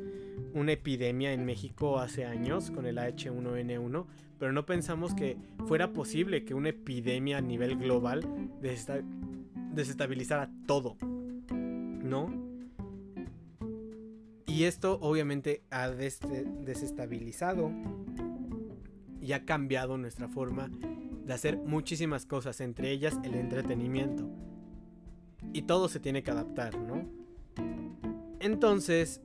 una 0.52 0.72
epidemia 0.72 1.32
en 1.32 1.46
México 1.46 1.98
hace 1.98 2.26
años 2.26 2.70
con 2.70 2.84
el 2.84 2.98
H1N1, 2.98 4.04
pero 4.38 4.52
no 4.52 4.66
pensamos 4.66 5.14
que 5.14 5.38
fuera 5.66 5.94
posible 5.94 6.44
que 6.44 6.52
una 6.52 6.68
epidemia 6.68 7.38
a 7.38 7.40
nivel 7.40 7.78
global 7.78 8.50
desestabilizara 9.72 10.50
todo. 10.66 10.98
¿No? 11.50 12.30
Y 14.46 14.64
esto 14.64 14.98
obviamente 15.00 15.62
ha 15.70 15.88
desestabilizado 15.88 17.72
y 19.22 19.32
ha 19.32 19.46
cambiado 19.46 19.96
nuestra 19.96 20.28
forma 20.28 20.70
de 21.26 21.34
hacer 21.34 21.58
muchísimas 21.58 22.24
cosas, 22.24 22.60
entre 22.60 22.90
ellas 22.90 23.18
el 23.24 23.34
entretenimiento. 23.34 24.28
Y 25.52 25.62
todo 25.62 25.88
se 25.88 26.00
tiene 26.00 26.22
que 26.22 26.30
adaptar, 26.30 26.78
¿no? 26.78 27.04
Entonces, 28.38 29.20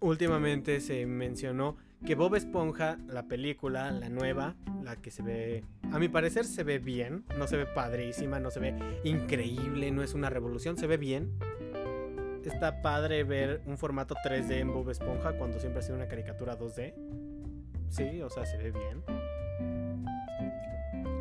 últimamente 0.00 0.80
se 0.80 1.06
mencionó 1.06 1.76
que 2.04 2.16
Bob 2.16 2.34
Esponja, 2.34 2.98
la 3.06 3.28
película, 3.28 3.90
la 3.92 4.08
nueva, 4.08 4.56
la 4.82 4.96
que 4.96 5.10
se 5.10 5.22
ve, 5.22 5.64
a 5.90 5.98
mi 5.98 6.08
parecer 6.08 6.44
se 6.44 6.64
ve 6.64 6.78
bien, 6.78 7.24
no 7.38 7.46
se 7.46 7.56
ve 7.56 7.66
padrísima, 7.66 8.38
no 8.40 8.50
se 8.50 8.60
ve 8.60 8.74
increíble, 9.04 9.90
no 9.90 10.02
es 10.02 10.12
una 10.12 10.28
revolución, 10.28 10.76
se 10.76 10.86
ve 10.86 10.96
bien. 10.96 11.32
Está 12.44 12.82
padre 12.82 13.24
ver 13.24 13.62
un 13.66 13.78
formato 13.78 14.16
3D 14.16 14.58
en 14.58 14.72
Bob 14.72 14.90
Esponja 14.90 15.38
cuando 15.38 15.60
siempre 15.60 15.78
ha 15.78 15.82
sido 15.82 15.96
una 15.96 16.08
caricatura 16.08 16.58
2D. 16.58 16.92
Sí, 17.88 18.20
o 18.20 18.28
sea, 18.28 18.44
se 18.44 18.56
ve 18.56 18.72
bien. 18.72 19.21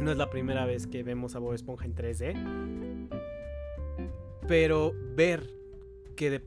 No 0.02 0.12
es 0.12 0.18
la 0.18 0.32
primera 0.32 0.66
vez 0.66 0.88
que 0.88 1.04
vemos 1.04 1.36
a 1.36 1.40
Bob 1.40 1.54
Esponja 1.54 1.86
en 1.86 1.94
3D. 1.94 3.10
Pero 4.48 4.94
ver 5.16 5.48
que, 6.16 6.32
de 6.32 6.42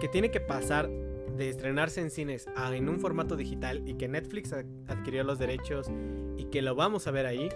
que 0.00 0.08
tiene 0.08 0.30
que 0.30 0.40
pasar 0.40 0.88
de 0.88 1.48
estrenarse 1.48 2.00
en 2.00 2.10
cines 2.10 2.46
a 2.54 2.74
en 2.74 2.88
un 2.88 3.00
formato 3.00 3.36
digital 3.36 3.82
y 3.88 3.94
que 3.94 4.06
Netflix 4.06 4.52
adquirió 4.86 5.24
los 5.24 5.40
derechos 5.40 5.90
y 6.36 6.44
que 6.44 6.62
lo 6.62 6.76
vamos 6.76 7.08
a 7.08 7.10
ver 7.10 7.26
ahí, 7.26 7.48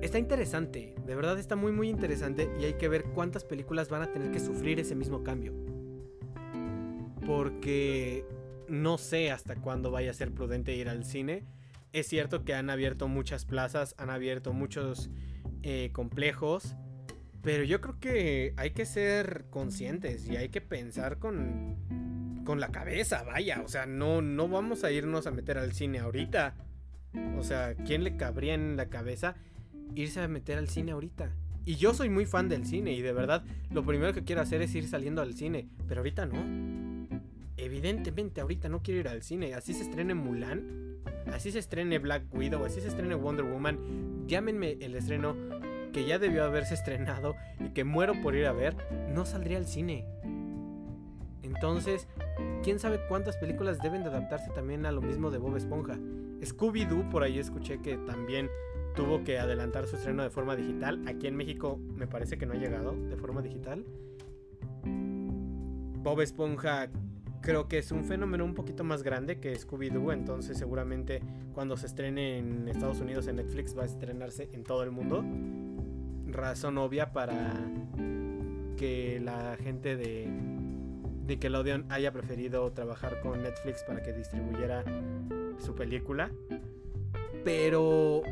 está 0.00 0.20
interesante. 0.20 0.94
De 1.04 1.16
verdad 1.16 1.36
está 1.40 1.56
muy 1.56 1.72
muy 1.72 1.88
interesante 1.88 2.48
y 2.60 2.64
hay 2.64 2.74
que 2.74 2.88
ver 2.88 3.02
cuántas 3.14 3.44
películas 3.44 3.88
van 3.88 4.02
a 4.02 4.12
tener 4.12 4.30
que 4.30 4.38
sufrir 4.38 4.78
ese 4.78 4.94
mismo 4.94 5.24
cambio. 5.24 5.52
Porque 7.26 8.24
no 8.68 8.98
sé 8.98 9.32
hasta 9.32 9.56
cuándo 9.56 9.90
vaya 9.90 10.12
a 10.12 10.14
ser 10.14 10.30
prudente 10.30 10.76
ir 10.76 10.88
al 10.88 11.04
cine. 11.04 11.44
Es 11.92 12.08
cierto 12.08 12.44
que 12.44 12.54
han 12.54 12.70
abierto 12.70 13.08
muchas 13.08 13.44
plazas, 13.44 13.94
han 13.98 14.10
abierto 14.10 14.52
muchos 14.52 15.10
eh, 15.62 15.90
complejos 15.92 16.76
pero 17.42 17.64
yo 17.64 17.80
creo 17.80 17.98
que 17.98 18.54
hay 18.56 18.70
que 18.70 18.86
ser 18.86 19.46
conscientes 19.50 20.28
y 20.28 20.36
hay 20.36 20.48
que 20.48 20.60
pensar 20.60 21.18
con, 21.18 21.76
con 22.44 22.60
la 22.60 22.68
cabeza, 22.68 23.24
vaya. 23.24 23.62
O 23.64 23.68
sea, 23.68 23.84
no, 23.84 24.22
no 24.22 24.48
vamos 24.48 24.84
a 24.84 24.92
irnos 24.92 25.26
a 25.26 25.32
meter 25.32 25.58
al 25.58 25.72
cine 25.72 25.98
ahorita. 25.98 26.54
O 27.36 27.42
sea, 27.42 27.74
¿quién 27.74 28.04
le 28.04 28.16
cabría 28.16 28.54
en 28.54 28.76
la 28.76 28.88
cabeza 28.88 29.34
irse 29.96 30.20
a 30.20 30.28
meter 30.28 30.56
al 30.56 30.68
cine 30.68 30.92
ahorita? 30.92 31.34
Y 31.64 31.76
yo 31.76 31.94
soy 31.94 32.08
muy 32.08 32.26
fan 32.26 32.48
del 32.48 32.64
cine 32.64 32.92
y 32.92 33.02
de 33.02 33.12
verdad 33.12 33.44
lo 33.70 33.84
primero 33.84 34.12
que 34.12 34.24
quiero 34.24 34.40
hacer 34.40 34.62
es 34.62 34.72
ir 34.76 34.86
saliendo 34.86 35.20
al 35.20 35.34
cine. 35.34 35.68
Pero 35.88 36.00
ahorita 36.00 36.26
no. 36.26 37.08
Evidentemente 37.56 38.40
ahorita 38.40 38.68
no 38.68 38.82
quiero 38.82 39.00
ir 39.00 39.08
al 39.08 39.22
cine. 39.22 39.54
Así 39.54 39.74
se 39.74 39.82
estrene 39.82 40.14
Mulan. 40.14 40.91
Así 41.32 41.52
se 41.52 41.58
estrene 41.58 41.98
Black 41.98 42.24
Widow. 42.32 42.64
Así 42.64 42.80
se 42.80 42.88
estrene 42.88 43.14
Wonder 43.14 43.44
Woman. 43.44 44.26
Llámenme 44.26 44.78
el 44.80 44.94
estreno 44.94 45.36
que 45.92 46.04
ya 46.06 46.18
debió 46.18 46.44
haberse 46.44 46.74
estrenado 46.74 47.34
y 47.60 47.70
que 47.70 47.84
muero 47.84 48.14
por 48.22 48.34
ir 48.34 48.46
a 48.46 48.52
ver, 48.52 48.74
no 49.14 49.24
saldría 49.24 49.58
al 49.58 49.66
cine. 49.66 50.06
Entonces, 51.42 52.08
quién 52.62 52.78
sabe 52.78 53.00
cuántas 53.08 53.36
películas 53.36 53.78
deben 53.80 54.02
de 54.02 54.08
adaptarse 54.08 54.50
también 54.50 54.86
a 54.86 54.92
lo 54.92 55.02
mismo 55.02 55.30
de 55.30 55.38
Bob 55.38 55.56
Esponja. 55.56 55.98
Scooby-Doo, 56.40 57.10
por 57.10 57.22
ahí 57.22 57.38
escuché 57.38 57.80
que 57.80 57.96
también 57.98 58.48
tuvo 58.96 59.22
que 59.22 59.38
adelantar 59.38 59.86
su 59.86 59.96
estreno 59.96 60.22
de 60.22 60.30
forma 60.30 60.56
digital. 60.56 61.02
Aquí 61.06 61.26
en 61.26 61.36
México 61.36 61.78
me 61.78 62.06
parece 62.06 62.38
que 62.38 62.46
no 62.46 62.54
ha 62.54 62.56
llegado 62.56 62.92
de 62.92 63.16
forma 63.16 63.42
digital. 63.42 63.84
Bob 64.84 66.20
Esponja 66.20 66.88
creo 67.42 67.68
que 67.68 67.78
es 67.78 67.92
un 67.92 68.04
fenómeno 68.04 68.44
un 68.44 68.54
poquito 68.54 68.84
más 68.84 69.02
grande 69.02 69.38
que 69.38 69.54
Scooby-Doo, 69.54 70.12
entonces 70.12 70.56
seguramente 70.56 71.20
cuando 71.52 71.76
se 71.76 71.86
estrene 71.86 72.38
en 72.38 72.68
Estados 72.68 73.00
Unidos 73.00 73.26
en 73.26 73.36
Netflix 73.36 73.76
va 73.76 73.82
a 73.82 73.86
estrenarse 73.86 74.48
en 74.52 74.64
todo 74.64 74.82
el 74.82 74.90
mundo 74.90 75.24
razón 76.32 76.78
obvia 76.78 77.12
para 77.12 77.52
que 78.76 79.20
la 79.22 79.56
gente 79.62 79.96
de 79.96 80.28
Nickelodeon 81.26 81.86
haya 81.90 82.12
preferido 82.12 82.72
trabajar 82.72 83.20
con 83.20 83.42
Netflix 83.42 83.84
para 83.84 84.02
que 84.02 84.12
distribuyera 84.12 84.84
su 85.58 85.74
película. 85.74 86.30
Pero, 87.44 88.22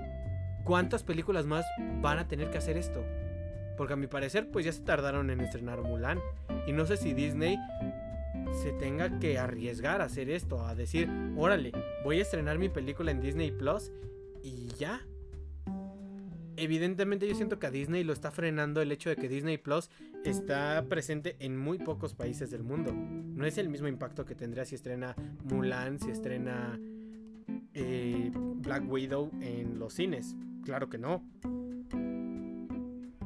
¿cuántas 0.64 1.02
películas 1.02 1.46
más 1.46 1.64
van 2.00 2.18
a 2.18 2.28
tener 2.28 2.50
que 2.50 2.58
hacer 2.58 2.76
esto? 2.76 3.04
Porque 3.76 3.92
a 3.92 3.96
mi 3.96 4.06
parecer, 4.06 4.50
pues 4.50 4.64
ya 4.64 4.72
se 4.72 4.82
tardaron 4.82 5.30
en 5.30 5.40
estrenar 5.40 5.80
Mulan. 5.82 6.20
Y 6.66 6.72
no 6.72 6.86
sé 6.86 6.96
si 6.96 7.14
Disney 7.14 7.56
se 8.52 8.72
tenga 8.72 9.18
que 9.18 9.38
arriesgar 9.38 10.00
a 10.00 10.04
hacer 10.04 10.30
esto, 10.30 10.64
a 10.64 10.74
decir, 10.74 11.08
órale, 11.36 11.72
voy 12.04 12.18
a 12.18 12.22
estrenar 12.22 12.58
mi 12.58 12.68
película 12.68 13.10
en 13.10 13.20
Disney 13.20 13.50
Plus 13.50 13.90
y 14.42 14.68
ya, 14.78 15.00
evidentemente 16.56 17.26
yo 17.28 17.34
siento 17.34 17.58
que 17.58 17.66
a 17.66 17.70
Disney 17.70 18.04
lo 18.04 18.12
está 18.12 18.30
frenando 18.30 18.82
el 18.82 18.92
hecho 18.92 19.10
de 19.10 19.16
que 19.16 19.28
Disney 19.28 19.58
Plus 19.58 19.90
está 20.24 20.84
presente 20.88 21.36
en 21.38 21.56
muy 21.56 21.78
pocos 21.78 22.14
países 22.14 22.50
del 22.50 22.62
mundo. 22.62 22.92
No 22.92 23.46
es 23.46 23.58
el 23.58 23.68
mismo 23.68 23.88
impacto 23.88 24.24
que 24.24 24.34
tendría 24.34 24.64
si 24.64 24.74
estrena 24.74 25.14
Mulan, 25.44 25.98
si 25.98 26.10
estrena 26.10 26.78
eh, 27.72 28.30
Black 28.34 28.90
Widow 28.90 29.30
en 29.40 29.78
los 29.78 29.94
cines. 29.94 30.36
Claro 30.64 30.88
que 30.90 30.98
no. 30.98 31.24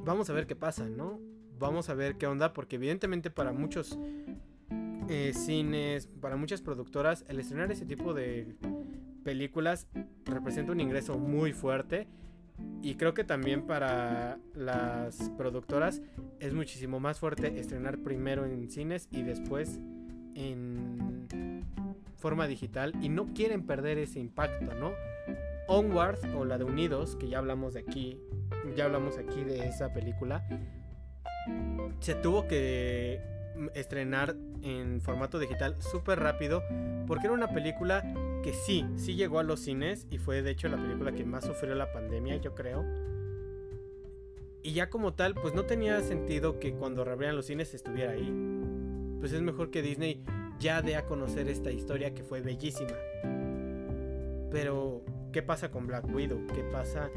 Vamos 0.05 0.31
a 0.31 0.33
ver 0.33 0.47
qué 0.47 0.55
pasa, 0.55 0.89
¿no? 0.89 1.19
Vamos 1.59 1.89
a 1.89 1.95
ver 1.95 2.17
qué 2.17 2.27
onda, 2.27 2.53
porque 2.53 2.77
evidentemente 2.77 3.31
para 3.31 3.53
muchos 3.53 3.99
eh, 5.09 5.33
cines, 5.35 6.07
para 6.21 6.37
muchas 6.37 6.63
productoras, 6.63 7.25
el 7.29 7.41
estrenar 7.41 7.71
ese 7.71 7.87
tipo 7.87 8.15
de 8.15 8.57
películas 9.23 9.87
representa 10.25 10.73
un 10.73 10.81
ingreso 10.81 11.19
muy 11.19 11.53
fuerte 11.53 12.07
y 12.83 12.95
creo 12.95 13.15
que 13.15 13.25
también 13.25 13.67
para 13.67 14.39
las 14.55 15.31
productoras 15.37 16.03
es 16.41 16.55
muchísimo 16.55 17.01
más 17.01 17.19
fuerte 17.19 17.59
estrenar 17.59 17.99
primero 17.99 18.45
en 18.45 18.71
cines 18.71 19.09
y 19.11 19.23
después 19.23 19.81
en 20.35 21.65
forma 22.17 22.47
digital 22.47 22.95
y 23.03 23.09
no 23.09 23.33
quieren 23.35 23.67
perder 23.67 23.99
ese 23.99 24.21
impacto, 24.21 24.75
¿no? 24.75 24.93
Onward 25.67 26.19
o 26.37 26.45
la 26.45 26.59
de 26.59 26.65
Unidos, 26.65 27.17
que 27.17 27.29
ya 27.29 27.39
hablamos 27.39 27.75
de 27.75 27.81
aquí, 27.81 28.21
ya 28.77 28.85
hablamos 28.85 29.19
aquí 29.19 29.45
de 29.45 29.67
esa 29.67 29.93
película, 29.93 30.47
se 32.01 32.15
tuvo 32.15 32.47
que 32.47 33.34
estrenar 33.75 34.37
en 34.63 35.01
formato 35.01 35.39
digital 35.39 35.77
súper 35.81 36.21
rápido 36.21 36.63
porque 37.07 37.27
era 37.27 37.35
una 37.35 37.49
película 37.49 38.03
que 38.43 38.53
sí, 38.53 38.87
sí 38.97 39.15
llegó 39.15 39.39
a 39.39 39.43
los 39.43 39.61
cines 39.61 40.07
y 40.11 40.19
fue 40.19 40.43
de 40.43 40.51
hecho 40.51 40.69
la 40.69 40.77
película 40.77 41.13
que 41.13 41.25
más 41.25 41.45
sufrió 41.45 41.75
la 41.75 41.93
pandemia, 41.93 42.37
yo 42.37 42.55
creo. 42.55 42.85
Y 44.63 44.73
ya 44.73 44.89
como 44.89 45.13
tal, 45.13 45.35
pues 45.35 45.55
no 45.55 45.65
tenía 45.65 46.01
sentido 46.01 46.59
que 46.59 46.73
cuando 46.73 47.05
reabrieran 47.05 47.37
los 47.37 47.47
cines 47.47 47.75
estuviera 47.75 48.13
ahí. 48.13 48.33
Pues 49.21 49.33
es 49.33 49.43
mejor 49.43 49.71
que 49.71 49.83
Disney 49.83 50.23
ya 50.59 50.81
dé 50.81 50.97
a 50.97 51.05
conocer 51.05 51.49
esta 51.49 51.71
historia 51.71 52.15
que 52.15 52.23
fue 52.23 52.41
bellísima. 52.41 52.95
Pero, 54.51 55.03
¿qué 55.33 55.43
pasa 55.43 55.71
con 55.71 55.87
Black 55.87 56.07
Widow? 56.15 56.47
¿Qué 56.55 56.63
pasa 56.63 57.11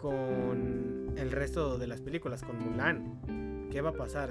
con 0.00 1.14
el 1.16 1.30
resto 1.30 1.78
de 1.78 1.86
las 1.86 2.02
películas? 2.02 2.42
Con 2.42 2.58
Mulan. 2.58 3.68
¿Qué 3.70 3.80
va 3.80 3.90
a 3.90 3.94
pasar? 3.94 4.30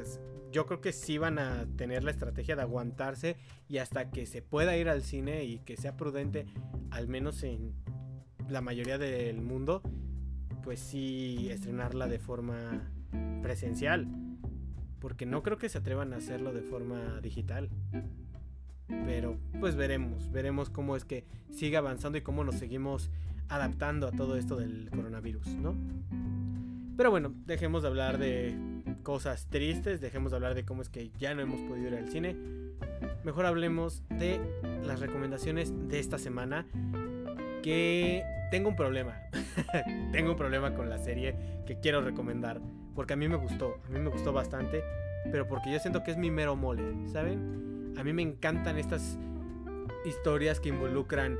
Yo 0.52 0.66
creo 0.66 0.82
que 0.82 0.94
sí 0.94 1.18
van 1.18 1.40
a 1.40 1.66
tener 1.78 2.04
la 2.04 2.12
estrategia 2.12 2.56
de 2.56 2.62
aguantarse 2.62 3.38
y 3.68 3.78
hasta 3.78 4.10
que 4.12 4.26
se 4.26 4.42
pueda 4.42 4.76
ir 4.78 4.90
al 4.90 5.04
cine 5.04 5.44
y 5.44 5.60
que 5.60 5.78
sea 5.78 5.96
prudente, 5.96 6.46
al 6.92 7.08
menos 7.08 7.44
en 7.44 7.74
la 8.48 8.62
mayoría 8.62 8.98
del 8.98 9.42
mundo, 9.42 9.82
pues 10.64 10.80
sí 10.80 11.50
estrenarla 11.52 12.08
de 12.08 12.20
forma 12.20 12.92
presencial. 13.42 14.08
Porque 15.00 15.26
no 15.26 15.44
creo 15.44 15.58
que 15.58 15.70
se 15.70 15.78
atrevan 15.78 16.14
a 16.14 16.18
hacerlo 16.18 16.52
de 16.52 16.62
forma 16.62 17.22
digital. 17.22 17.70
Pero 18.88 19.38
pues 19.60 19.76
veremos, 19.76 20.32
veremos 20.32 20.70
cómo 20.70 20.96
es 20.96 21.06
que 21.06 21.26
sigue 21.52 21.78
avanzando 21.78 22.18
y 22.18 22.22
cómo 22.22 22.44
nos 22.44 22.56
seguimos 22.56 23.12
adaptando 23.48 24.08
a 24.08 24.12
todo 24.12 24.36
esto 24.36 24.56
del 24.56 24.90
coronavirus, 24.90 25.48
¿no? 25.56 25.76
Pero 26.98 27.12
bueno, 27.12 27.34
dejemos 27.46 27.84
de 27.84 27.88
hablar 27.88 28.18
de 28.18 28.79
cosas 29.04 29.48
tristes, 29.50 30.02
dejemos 30.02 30.32
de 30.32 30.38
hablar 30.38 30.56
de 30.56 30.64
cómo 30.64 30.82
es 30.82 30.90
que 30.90 31.12
ya 31.20 31.34
no 31.34 31.42
hemos 31.42 31.60
podido 31.62 31.88
ir 31.88 31.96
al 31.96 32.10
cine. 32.10 32.36
Mejor 33.24 33.46
hablemos 33.46 34.04
de 34.10 34.40
las 34.84 35.00
recomendaciones 35.00 35.74
de 35.88 36.00
esta 36.00 36.18
semana. 36.18 36.66
Que 37.64 38.24
tengo 38.52 38.70
un 38.70 38.76
problema. 38.76 39.22
tengo 40.12 40.32
un 40.32 40.38
problema 40.38 40.74
con 40.74 40.90
la 40.90 40.98
serie 40.98 41.36
que 41.66 41.80
quiero 41.80 42.02
recomendar. 42.02 42.62
Porque 42.96 43.14
a 43.14 43.16
mí 43.16 43.28
me 43.28 43.36
gustó, 43.36 43.80
a 43.86 43.90
mí 43.90 44.00
me 44.00 44.10
gustó 44.10 44.34
bastante. 44.34 44.84
Pero 45.32 45.48
porque 45.48 45.72
yo 45.72 45.80
siento 45.80 46.04
que 46.04 46.12
es 46.12 46.18
mi 46.18 46.32
mero 46.32 46.56
mole, 46.56 47.08
¿saben? 47.10 47.94
A 47.98 48.04
mí 48.04 48.14
me 48.14 48.22
encantan 48.22 48.78
estas 48.78 49.18
historias 50.06 50.60
que 50.60 50.70
involucran 50.70 51.38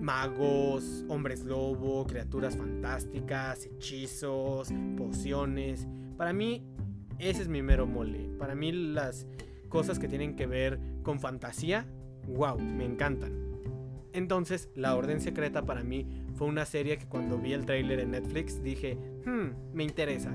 magos, 0.00 1.04
hombres 1.08 1.44
lobo, 1.44 2.06
criaturas 2.06 2.56
fantásticas, 2.56 3.66
hechizos, 3.66 4.72
pociones. 4.96 5.86
Para 6.16 6.32
mí, 6.32 6.64
ese 7.18 7.42
es 7.42 7.48
mi 7.48 7.62
mero 7.62 7.86
mole. 7.86 8.30
Para 8.38 8.54
mí, 8.54 8.72
las 8.72 9.26
cosas 9.68 9.98
que 9.98 10.08
tienen 10.08 10.36
que 10.36 10.46
ver 10.46 10.78
con 11.02 11.20
fantasía, 11.20 11.86
wow, 12.26 12.58
me 12.58 12.84
encantan. 12.84 13.48
Entonces, 14.12 14.70
La 14.74 14.96
Orden 14.96 15.20
Secreta 15.20 15.64
para 15.64 15.82
mí 15.82 16.06
fue 16.34 16.46
una 16.46 16.64
serie 16.64 16.98
que 16.98 17.06
cuando 17.06 17.38
vi 17.38 17.52
el 17.52 17.66
tráiler 17.66 18.00
en 18.00 18.12
Netflix 18.12 18.62
dije, 18.62 18.96
hmm, 19.24 19.74
me 19.74 19.84
interesa. 19.84 20.34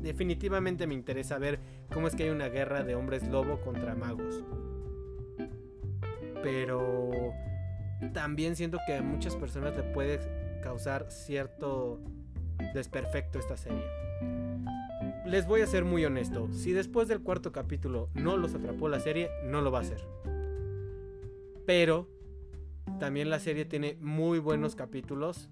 Definitivamente 0.00 0.86
me 0.86 0.94
interesa 0.94 1.38
ver 1.38 1.60
cómo 1.92 2.08
es 2.08 2.14
que 2.14 2.24
hay 2.24 2.30
una 2.30 2.48
guerra 2.48 2.82
de 2.82 2.94
hombres 2.94 3.28
lobo 3.28 3.60
contra 3.60 3.94
magos. 3.94 4.42
Pero 6.42 7.32
también 8.12 8.56
siento 8.56 8.78
que 8.86 8.96
a 8.96 9.02
muchas 9.02 9.36
personas 9.36 9.76
le 9.76 9.84
puede 9.84 10.18
causar 10.62 11.06
cierto 11.10 12.00
desperfecto 12.74 13.38
esta 13.38 13.56
serie. 13.56 13.84
Les 15.24 15.46
voy 15.46 15.60
a 15.60 15.66
ser 15.66 15.84
muy 15.84 16.04
honesto, 16.04 16.48
si 16.52 16.72
después 16.72 17.06
del 17.06 17.20
cuarto 17.20 17.52
capítulo 17.52 18.08
no 18.14 18.36
los 18.36 18.54
atrapó 18.54 18.88
la 18.88 18.98
serie, 18.98 19.30
no 19.46 19.60
lo 19.60 19.70
va 19.70 19.78
a 19.78 19.82
hacer. 19.82 20.04
Pero 21.64 22.08
también 22.98 23.30
la 23.30 23.38
serie 23.38 23.64
tiene 23.64 23.96
muy 24.00 24.40
buenos 24.40 24.74
capítulos 24.74 25.48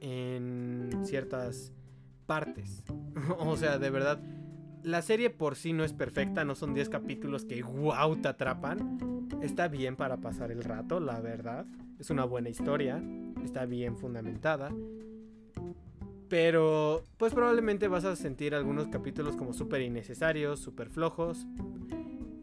en 0.00 0.90
ciertas 1.04 1.72
partes. 2.26 2.84
o 3.38 3.56
sea, 3.56 3.78
de 3.78 3.90
verdad, 3.90 4.20
la 4.82 5.02
serie 5.02 5.30
por 5.30 5.56
sí 5.56 5.72
no 5.72 5.82
es 5.82 5.92
perfecta, 5.92 6.44
no 6.44 6.54
son 6.54 6.74
10 6.74 6.88
capítulos 6.88 7.44
que 7.44 7.62
wow 7.62 8.16
te 8.16 8.28
atrapan. 8.28 9.26
Está 9.42 9.68
bien 9.68 9.96
para 9.96 10.18
pasar 10.18 10.50
el 10.50 10.62
rato, 10.62 11.00
la 11.00 11.20
verdad. 11.20 11.66
Es 11.98 12.10
una 12.10 12.24
buena 12.24 12.48
historia, 12.48 13.02
está 13.42 13.66
bien 13.66 13.96
fundamentada. 13.96 14.70
Pero 16.28 17.04
pues 17.16 17.32
probablemente 17.32 17.88
vas 17.88 18.04
a 18.04 18.16
sentir 18.16 18.54
algunos 18.54 18.88
capítulos 18.88 19.36
como 19.36 19.52
súper 19.52 19.82
innecesarios, 19.82 20.60
súper 20.60 20.90
flojos. 20.90 21.46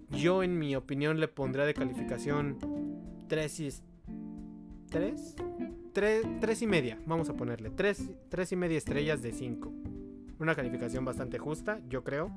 Yo 0.09 0.43
en 0.43 0.57
mi 0.57 0.75
opinión 0.75 1.19
le 1.19 1.27
pondré 1.27 1.65
de 1.65 1.73
calificación 1.73 2.57
3 3.27 3.59
y... 3.59 3.69
¿3? 4.91 6.39
3, 6.41 6.61
y 6.61 6.67
media, 6.67 6.99
vamos 7.05 7.29
a 7.29 7.35
ponerle. 7.35 7.69
3, 7.69 8.09
3 8.27 8.51
y 8.51 8.55
media 8.57 8.77
estrellas 8.77 9.21
de 9.21 9.31
5. 9.31 9.71
Una 10.39 10.53
calificación 10.53 11.05
bastante 11.05 11.37
justa, 11.37 11.79
yo 11.87 12.03
creo. 12.03 12.31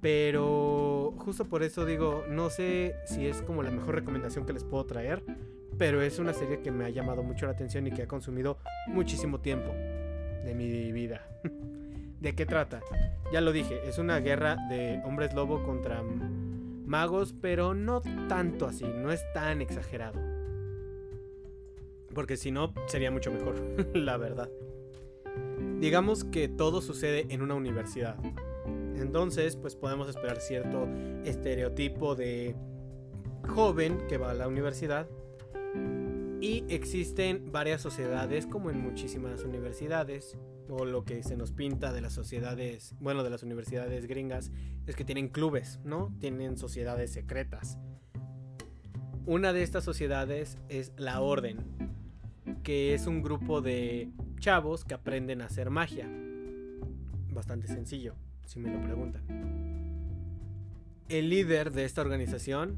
Pero 0.00 1.14
justo 1.18 1.44
por 1.44 1.62
eso 1.62 1.86
digo, 1.86 2.24
no 2.28 2.50
sé 2.50 2.96
si 3.06 3.26
es 3.26 3.40
como 3.42 3.62
la 3.62 3.70
mejor 3.70 3.94
recomendación 3.94 4.46
que 4.46 4.52
les 4.52 4.64
puedo 4.64 4.84
traer, 4.84 5.22
pero 5.78 6.02
es 6.02 6.18
una 6.18 6.32
serie 6.32 6.60
que 6.60 6.70
me 6.70 6.84
ha 6.84 6.90
llamado 6.90 7.22
mucho 7.22 7.46
la 7.46 7.52
atención 7.52 7.86
y 7.86 7.90
que 7.90 8.02
ha 8.02 8.08
consumido 8.08 8.58
muchísimo 8.88 9.40
tiempo 9.40 9.72
de 10.44 10.54
mi 10.54 10.92
vida. 10.92 11.26
¿De 12.20 12.34
qué 12.34 12.46
trata? 12.46 12.80
Ya 13.32 13.40
lo 13.40 13.52
dije, 13.52 13.80
es 13.86 13.98
una 13.98 14.18
guerra 14.20 14.56
de 14.68 15.02
hombres 15.04 15.34
lobo 15.34 15.62
contra 15.62 16.02
magos, 16.86 17.34
pero 17.40 17.74
no 17.74 18.00
tanto 18.28 18.66
así, 18.66 18.84
no 18.84 19.12
es 19.12 19.20
tan 19.34 19.60
exagerado. 19.60 20.20
Porque 22.14 22.36
si 22.36 22.50
no, 22.50 22.72
sería 22.86 23.10
mucho 23.10 23.30
mejor, 23.30 23.56
la 23.94 24.16
verdad. 24.16 24.48
Digamos 25.80 26.24
que 26.24 26.48
todo 26.48 26.80
sucede 26.80 27.26
en 27.28 27.42
una 27.42 27.54
universidad. 27.54 28.16
Entonces, 28.96 29.56
pues 29.56 29.76
podemos 29.76 30.08
esperar 30.08 30.40
cierto 30.40 30.88
estereotipo 31.24 32.14
de 32.14 32.56
joven 33.46 33.98
que 34.08 34.16
va 34.16 34.30
a 34.30 34.34
la 34.34 34.48
universidad. 34.48 35.06
Y 36.40 36.64
existen 36.68 37.50
varias 37.50 37.80
sociedades, 37.80 38.46
como 38.46 38.70
en 38.70 38.80
muchísimas 38.80 39.42
universidades, 39.42 40.36
o 40.68 40.84
lo 40.84 41.04
que 41.04 41.22
se 41.22 41.36
nos 41.36 41.52
pinta 41.52 41.92
de 41.92 42.00
las 42.00 42.12
sociedades, 42.12 42.94
bueno, 43.00 43.24
de 43.24 43.30
las 43.30 43.42
universidades 43.42 44.06
gringas, 44.06 44.50
es 44.86 44.96
que 44.96 45.04
tienen 45.04 45.28
clubes, 45.28 45.80
¿no? 45.84 46.14
Tienen 46.20 46.56
sociedades 46.56 47.12
secretas. 47.12 47.78
Una 49.24 49.52
de 49.52 49.62
estas 49.62 49.82
sociedades 49.82 50.58
es 50.68 50.92
la 50.96 51.20
Orden, 51.20 51.58
que 52.62 52.94
es 52.94 53.06
un 53.06 53.22
grupo 53.22 53.60
de 53.60 54.10
chavos 54.38 54.84
que 54.84 54.94
aprenden 54.94 55.40
a 55.40 55.46
hacer 55.46 55.70
magia. 55.70 56.08
Bastante 57.32 57.66
sencillo, 57.66 58.14
si 58.44 58.60
me 58.60 58.70
lo 58.70 58.80
preguntan. 58.82 59.22
El 61.08 61.28
líder 61.28 61.72
de 61.72 61.84
esta 61.84 62.02
organización 62.02 62.76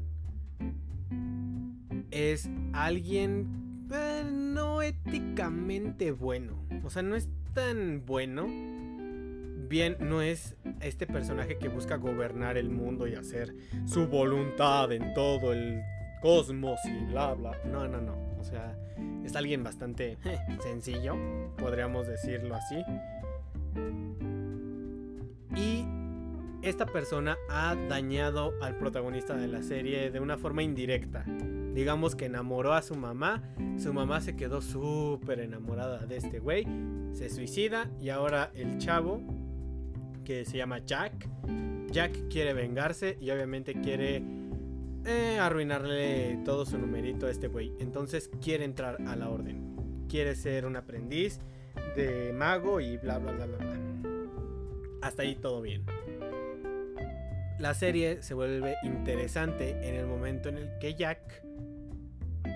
es 2.11 2.49
alguien 2.73 3.87
eh, 3.91 4.23
no 4.25 4.81
éticamente 4.81 6.11
bueno. 6.11 6.53
O 6.83 6.89
sea, 6.89 7.01
no 7.01 7.15
es 7.15 7.29
tan 7.53 8.05
bueno. 8.05 8.47
Bien, 9.67 9.97
no 9.99 10.21
es 10.21 10.55
este 10.81 11.05
personaje 11.05 11.57
que 11.57 11.67
busca 11.67 11.97
gobernar 11.97 12.57
el 12.57 12.69
mundo 12.69 13.07
y 13.07 13.15
hacer 13.15 13.55
su 13.85 14.07
voluntad 14.07 14.91
en 14.91 15.13
todo 15.13 15.53
el 15.53 15.81
cosmos 16.21 16.79
y 16.85 17.05
bla, 17.11 17.33
bla. 17.33 17.51
No, 17.65 17.87
no, 17.87 18.01
no. 18.01 18.15
O 18.39 18.43
sea, 18.43 18.75
es 19.23 19.35
alguien 19.35 19.63
bastante 19.63 20.17
sencillo, 20.63 21.15
podríamos 21.57 22.07
decirlo 22.07 22.55
así. 22.55 22.83
Y 25.55 25.85
esta 26.61 26.85
persona 26.85 27.37
ha 27.49 27.75
dañado 27.75 28.53
al 28.61 28.75
protagonista 28.77 29.35
de 29.35 29.47
la 29.47 29.61
serie 29.61 30.09
de 30.09 30.19
una 30.19 30.37
forma 30.37 30.63
indirecta. 30.63 31.25
Digamos 31.79 32.13
que 32.17 32.25
enamoró 32.25 32.73
a 32.73 32.81
su 32.81 32.93
mamá, 32.95 33.41
su 33.81 33.93
mamá 33.93 34.19
se 34.19 34.35
quedó 34.35 34.59
súper 34.59 35.39
enamorada 35.39 36.05
de 36.05 36.17
este 36.17 36.39
güey, 36.39 36.67
se 37.13 37.29
suicida 37.29 37.89
y 38.01 38.09
ahora 38.09 38.51
el 38.53 38.79
chavo, 38.79 39.21
que 40.25 40.43
se 40.43 40.57
llama 40.57 40.79
Jack, 40.79 41.29
Jack 41.89 42.27
quiere 42.29 42.53
vengarse 42.53 43.17
y 43.21 43.31
obviamente 43.31 43.75
quiere 43.75 44.21
eh, 45.05 45.37
arruinarle 45.39 46.41
todo 46.43 46.65
su 46.65 46.77
numerito 46.77 47.27
a 47.27 47.31
este 47.31 47.47
güey. 47.47 47.71
Entonces 47.79 48.29
quiere 48.41 48.65
entrar 48.65 48.97
a 49.07 49.15
la 49.15 49.29
orden. 49.29 50.05
Quiere 50.09 50.35
ser 50.35 50.65
un 50.65 50.75
aprendiz 50.75 51.39
de 51.95 52.33
mago 52.33 52.81
y 52.81 52.97
bla 52.97 53.19
bla 53.19 53.31
bla 53.31 53.45
bla 53.45 53.57
bla. 53.57 53.79
Hasta 55.01 55.21
ahí 55.21 55.33
todo 55.33 55.61
bien. 55.61 55.85
La 57.57 57.73
serie 57.73 58.23
se 58.23 58.33
vuelve 58.33 58.75
interesante 58.83 59.71
en 59.87 59.95
el 59.95 60.07
momento 60.07 60.47
en 60.47 60.57
el 60.57 60.77
que 60.79 60.95
Jack, 60.95 61.43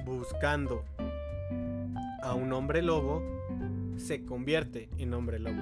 buscando 0.05 0.83
a 2.21 2.33
un 2.33 2.53
hombre 2.53 2.81
lobo, 2.81 3.21
se 3.97 4.25
convierte 4.25 4.89
en 4.97 5.13
hombre 5.13 5.39
lobo. 5.39 5.61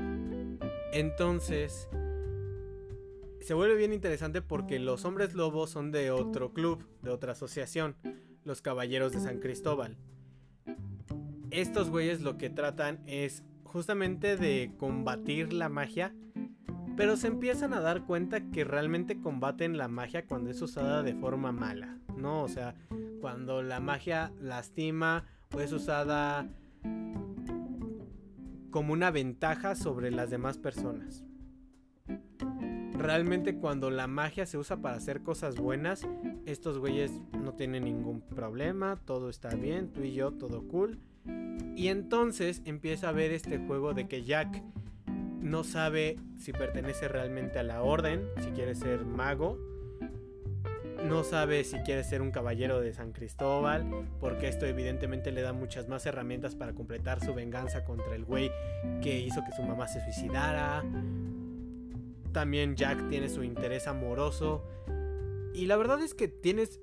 Entonces, 0.94 1.88
se 3.40 3.54
vuelve 3.54 3.76
bien 3.76 3.94
interesante 3.94 4.42
porque 4.42 4.80
los 4.80 5.06
hombres 5.06 5.34
lobos 5.34 5.70
son 5.70 5.92
de 5.92 6.12
otro 6.12 6.54
club, 6.54 6.86
de 7.02 7.10
otra 7.10 7.32
asociación, 7.32 7.96
los 8.44 8.62
Caballeros 8.62 9.12
de 9.12 9.20
San 9.20 9.40
Cristóbal. 9.40 9.98
Estos 11.50 11.90
güeyes 11.90 12.22
lo 12.22 12.38
que 12.38 12.50
tratan 12.50 13.00
es 13.08 13.44
justamente 13.64 14.38
de 14.38 14.72
combatir 14.78 15.54
la 15.54 15.70
magia, 15.70 16.14
pero 16.96 17.18
se 17.18 17.28
empiezan 17.28 17.74
a 17.74 17.80
dar 17.80 18.06
cuenta 18.06 18.52
que 18.52 18.64
realmente 18.64 19.20
combaten 19.20 19.78
la 19.78 19.88
magia 19.88 20.26
cuando 20.26 20.50
es 20.50 20.62
usada 20.62 21.04
de 21.04 21.16
forma 21.16 21.52
mala, 21.52 21.98
¿no? 22.16 22.44
O 22.44 22.48
sea, 22.48 22.76
cuando 23.22 23.62
la 23.64 23.80
magia 23.80 24.34
lastima 24.42 25.26
o 25.54 25.62
es 25.62 25.72
usada 25.72 26.50
como 28.72 28.94
una 28.94 29.12
ventaja 29.12 29.76
sobre 29.76 30.12
las 30.12 30.30
demás 30.30 30.58
personas 30.58 31.24
realmente 33.02 33.56
cuando 33.56 33.90
la 33.90 34.08
magia 34.08 34.46
se 34.46 34.58
usa 34.58 34.78
para 34.78 34.96
hacer 34.96 35.22
cosas 35.22 35.56
buenas, 35.56 36.08
estos 36.46 36.78
güeyes 36.78 37.12
no 37.34 37.54
tienen 37.54 37.86
ningún 37.86 38.22
problema, 38.22 39.00
todo 39.06 39.30
está 39.30 39.50
bien, 39.56 39.92
tú 39.92 40.04
y 40.04 40.14
yo, 40.14 40.32
todo 40.32 40.68
cool. 40.68 41.00
Y 41.76 41.88
entonces 41.88 42.62
empieza 42.66 43.10
a 43.10 43.12
ver 43.12 43.32
este 43.32 43.58
juego 43.58 43.94
de 43.94 44.08
que 44.08 44.24
Jack 44.24 44.64
no 45.40 45.64
sabe 45.64 46.18
si 46.38 46.54
pertenece 46.54 47.08
realmente 47.08 47.60
a 47.60 47.64
la 47.64 47.82
orden, 47.82 48.28
si 48.40 48.52
quiere 48.52 48.76
ser 48.76 49.06
mago, 49.06 49.58
no 51.06 51.24
sabe 51.24 51.64
si 51.64 51.78
quiere 51.80 52.04
ser 52.04 52.22
un 52.22 52.32
caballero 52.32 52.80
de 52.82 52.94
San 52.94 53.12
Cristóbal, 53.12 54.08
porque 54.20 54.48
esto 54.48 54.66
evidentemente 54.66 55.32
le 55.32 55.42
da 55.42 55.54
muchas 55.54 55.88
más 55.88 56.06
herramientas 56.06 56.56
para 56.56 56.74
completar 56.74 57.24
su 57.24 57.34
venganza 57.34 57.84
contra 57.84 58.16
el 58.16 58.26
güey 58.26 58.52
que 59.02 59.20
hizo 59.20 59.44
que 59.44 59.56
su 59.56 59.64
mamá 59.64 59.88
se 59.88 60.02
suicidara. 60.04 60.84
También 62.32 62.76
Jack 62.76 63.10
tiene 63.10 63.30
su 63.30 63.44
interés 63.44 63.88
amoroso. 63.88 64.64
Y 65.54 65.66
la 65.66 65.76
verdad 65.76 66.02
es 66.02 66.14
que 66.14 66.28
tienes 66.28 66.80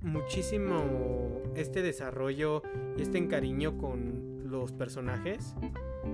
muchísimo 0.00 1.42
este 1.54 1.82
desarrollo 1.82 2.62
y 2.96 3.02
este 3.02 3.18
encariño 3.18 3.76
con 3.78 4.48
los 4.50 4.72
personajes. 4.72 5.54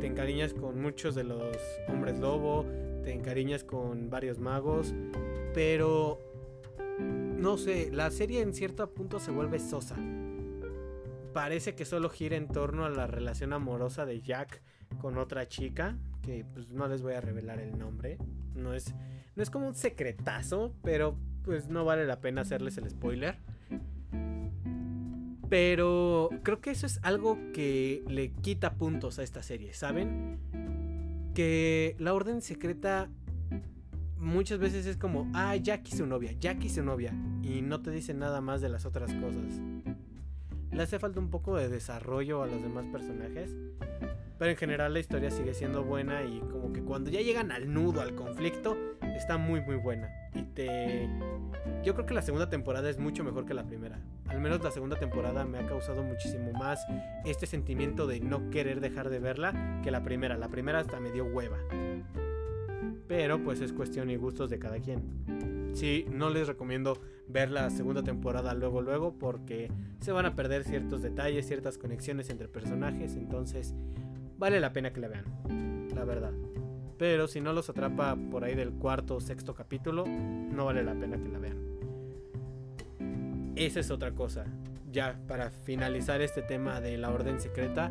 Te 0.00 0.06
encariñas 0.06 0.54
con 0.54 0.80
muchos 0.80 1.14
de 1.14 1.24
los 1.24 1.56
hombres 1.88 2.18
lobo, 2.18 2.64
te 3.04 3.12
encariñas 3.12 3.62
con 3.62 4.10
varios 4.10 4.38
magos, 4.38 4.94
pero 5.54 6.18
no 7.42 7.59
sé, 7.59 7.90
la 7.90 8.09
serie 8.12 8.40
en 8.40 8.55
cierto 8.55 8.88
punto 8.94 9.18
se 9.18 9.33
vuelve 9.33 9.59
sosa. 9.59 9.96
Parece 11.35 11.74
que 11.74 11.85
solo 11.85 12.09
gira 12.09 12.37
en 12.37 12.46
torno 12.46 12.85
a 12.85 12.88
la 12.88 13.09
relación 13.09 13.52
amorosa 13.52 14.07
de 14.07 14.20
Jack 14.20 14.62
con 15.00 15.18
otra 15.18 15.48
chica, 15.48 15.98
que 16.22 16.44
pues 16.44 16.68
no 16.68 16.87
les 16.87 17.02
voy 17.02 17.14
a 17.14 17.20
revelar 17.20 17.59
el 17.59 17.76
nombre. 17.76 18.16
No 18.55 18.74
es, 18.74 18.94
no 19.35 19.42
es 19.42 19.50
como 19.50 19.66
un 19.66 19.74
secretazo, 19.74 20.72
pero 20.85 21.16
pues 21.42 21.66
no 21.66 21.85
vale 21.85 22.07
la 22.07 22.20
pena 22.20 22.42
hacerles 22.42 22.78
el 22.78 22.88
spoiler. 22.88 23.38
Pero 25.48 26.31
creo 26.44 26.61
que 26.61 26.70
eso 26.70 26.87
es 26.87 27.00
algo 27.02 27.37
que 27.52 28.05
le 28.07 28.31
quita 28.31 28.74
puntos 28.74 29.18
a 29.18 29.24
esta 29.24 29.42
serie, 29.42 29.74
¿saben? 29.74 30.38
Que 31.35 31.96
la 31.98 32.14
orden 32.14 32.40
secreta 32.40 33.11
muchas 34.22 34.61
veces 34.61 34.87
es 34.87 34.96
como, 34.96 35.28
ah, 35.35 35.57
Jackie 35.57 35.96
su 35.96 36.07
novia, 36.07 36.33
Jackie 36.38 36.70
su 36.70 36.83
novia, 36.83 37.12
y 37.42 37.62
no 37.62 37.81
te 37.83 37.90
dice 37.90 38.14
nada 38.14 38.40
más 38.40 38.61
de 38.61 38.68
las 38.68 38.87
otras 38.87 39.12
cosas. 39.14 39.61
Le 40.70 40.83
hace 40.83 40.98
falta 40.98 41.20
un 41.20 41.28
poco 41.28 41.57
de 41.57 41.68
desarrollo 41.68 42.42
a 42.42 42.46
los 42.46 42.62
demás 42.62 42.87
personajes, 42.87 43.55
pero 44.38 44.50
en 44.50 44.57
general 44.57 44.94
la 44.94 45.00
historia 45.00 45.31
sigue 45.31 45.55
siendo 45.55 45.85
buena 45.85 46.24
y 46.24 46.40
como 46.40 46.72
que 46.72 46.83
cuando 46.83 47.11
ya 47.11 47.20
llegan 47.20 47.52
al 47.52 47.72
nudo, 47.72 48.00
al 48.00 48.14
conflicto, 48.14 48.76
está 49.14 49.37
muy 49.37 49.61
muy 49.61 49.76
buena. 49.76 50.09
Y 50.35 50.42
te... 50.44 51.09
Yo 51.85 51.94
creo 51.94 52.07
que 52.07 52.14
la 52.14 52.22
segunda 52.22 52.48
temporada 52.48 52.88
es 52.88 52.98
mucho 52.98 53.22
mejor 53.22 53.44
que 53.44 53.55
la 53.55 53.64
primera. 53.64 54.00
Al 54.28 54.40
menos 54.40 54.62
la 54.62 54.70
segunda 54.70 54.98
temporada 54.98 55.44
me 55.44 55.59
ha 55.59 55.66
causado 55.66 56.02
muchísimo 56.02 56.52
más 56.52 56.87
este 57.24 57.46
sentimiento 57.46 58.07
de 58.07 58.20
no 58.20 58.50
querer 58.50 58.81
dejar 58.81 59.11
de 59.11 59.18
verla 59.18 59.81
que 59.85 59.90
la 59.90 60.02
primera. 60.02 60.38
La 60.38 60.48
primera 60.48 60.78
hasta 60.78 61.00
me 61.00 61.12
dio 61.12 61.26
hueva. 61.26 61.59
Pero 63.07 63.44
pues 63.44 63.61
es 63.61 63.72
cuestión 63.72 64.09
y 64.11 64.16
gustos 64.16 64.48
de 64.48 64.59
cada 64.59 64.78
quien. 64.78 65.51
Sí, 65.72 66.06
no 66.11 66.30
les 66.30 66.46
recomiendo 66.48 67.00
ver 67.28 67.50
la 67.50 67.70
segunda 67.70 68.02
temporada 68.02 68.54
luego 68.54 68.82
luego 68.82 69.14
porque 69.18 69.70
se 70.00 70.12
van 70.12 70.26
a 70.26 70.35
perder 70.37 70.64
ciertos 70.64 71.02
detalles, 71.02 71.46
ciertas 71.46 71.78
conexiones 71.78 72.28
entre 72.30 72.48
personajes, 72.48 73.16
entonces 73.16 73.74
vale 74.38 74.61
la 74.61 74.72
pena 74.72 74.92
que 74.92 75.00
la 75.00 75.08
vean, 75.08 75.88
la 75.94 76.04
verdad. 76.04 76.32
Pero 76.98 77.26
si 77.26 77.40
no 77.40 77.52
los 77.52 77.68
atrapa 77.70 78.16
por 78.30 78.44
ahí 78.44 78.54
del 78.54 78.72
cuarto 78.72 79.16
o 79.16 79.20
sexto 79.20 79.54
capítulo, 79.54 80.04
no 80.06 80.66
vale 80.66 80.85
la 80.85 80.94
pena 80.94 81.20
que 81.20 81.28
la 81.28 81.38
vean. 81.38 81.56
Esa 83.56 83.80
es 83.80 83.90
otra 83.90 84.12
cosa. 84.12 84.44
Ya, 84.90 85.18
para 85.26 85.50
finalizar 85.50 86.20
este 86.20 86.42
tema 86.42 86.80
de 86.80 86.98
la 86.98 87.11
orden 87.11 87.40
secreta, 87.40 87.90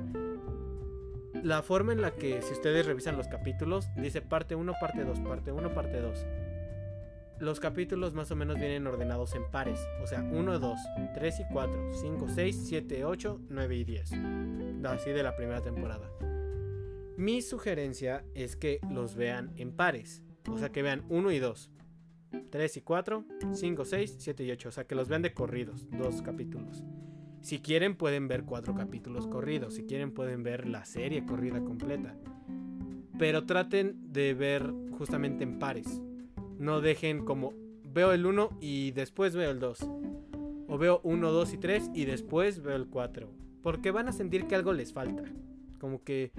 la 1.43 1.61
forma 1.63 1.93
en 1.93 2.01
la 2.01 2.11
que 2.11 2.41
si 2.41 2.53
ustedes 2.53 2.85
revisan 2.85 3.17
los 3.17 3.27
capítulos, 3.27 3.87
dice 3.95 4.21
parte 4.21 4.55
1, 4.55 4.73
parte 4.79 5.03
2, 5.03 5.19
parte 5.21 5.51
1, 5.51 5.73
parte 5.73 5.99
2. 5.99 6.25
Los 7.41 7.59
capítulos 7.59 8.13
más 8.13 8.29
o 8.29 8.35
menos 8.35 8.59
vienen 8.59 8.85
ordenados 8.85 9.33
en 9.33 9.49
pares, 9.49 9.79
o 10.03 10.05
sea, 10.05 10.21
1, 10.21 10.59
2, 10.59 10.79
3 11.15 11.39
y 11.39 11.43
4, 11.51 11.91
5, 11.91 12.27
6, 12.29 12.63
7, 12.67 13.03
8, 13.03 13.41
9 13.49 13.75
y 13.77 13.83
10. 13.83 14.11
Así 14.83 15.09
de 15.09 15.23
la 15.23 15.35
primera 15.35 15.59
temporada. 15.59 16.07
Mi 17.17 17.41
sugerencia 17.41 18.23
es 18.35 18.55
que 18.55 18.79
los 18.91 19.15
vean 19.15 19.53
en 19.57 19.71
pares, 19.71 20.21
o 20.47 20.59
sea, 20.59 20.71
que 20.71 20.83
vean 20.83 21.03
1 21.09 21.31
y 21.31 21.39
2. 21.39 21.71
3 22.51 22.77
y 22.77 22.81
4, 22.81 23.25
5, 23.53 23.85
6, 23.85 24.15
7 24.19 24.43
y 24.43 24.51
8, 24.51 24.69
o 24.69 24.71
sea, 24.71 24.83
que 24.85 24.93
los 24.93 25.07
vean 25.09 25.23
de 25.23 25.33
corridos, 25.33 25.87
dos 25.89 26.21
capítulos. 26.21 26.83
Si 27.41 27.57
quieren 27.57 27.95
pueden 27.95 28.27
ver 28.27 28.43
cuatro 28.43 28.75
capítulos 28.75 29.25
corridos, 29.25 29.73
si 29.73 29.85
quieren 29.85 30.11
pueden 30.11 30.43
ver 30.43 30.67
la 30.67 30.85
serie 30.85 31.25
corrida 31.25 31.59
completa. 31.63 32.15
Pero 33.17 33.47
traten 33.47 34.13
de 34.13 34.35
ver 34.35 34.71
justamente 34.95 35.43
en 35.43 35.57
pares. 35.57 36.03
No 36.61 36.79
dejen 36.79 37.25
como 37.25 37.55
veo 37.83 38.13
el 38.13 38.23
1 38.23 38.59
y 38.61 38.91
después 38.91 39.35
veo 39.35 39.49
el 39.49 39.59
2. 39.59 39.79
O 40.67 40.77
veo 40.77 41.01
1, 41.03 41.31
2 41.31 41.53
y 41.53 41.57
3 41.57 41.89
y 41.95 42.05
después 42.05 42.61
veo 42.61 42.75
el 42.75 42.85
4. 42.85 43.27
Porque 43.63 43.89
van 43.89 44.07
a 44.07 44.11
sentir 44.11 44.45
que 44.45 44.53
algo 44.53 44.71
les 44.71 44.93
falta. 44.93 45.23
Como 45.79 46.03
que 46.03 46.31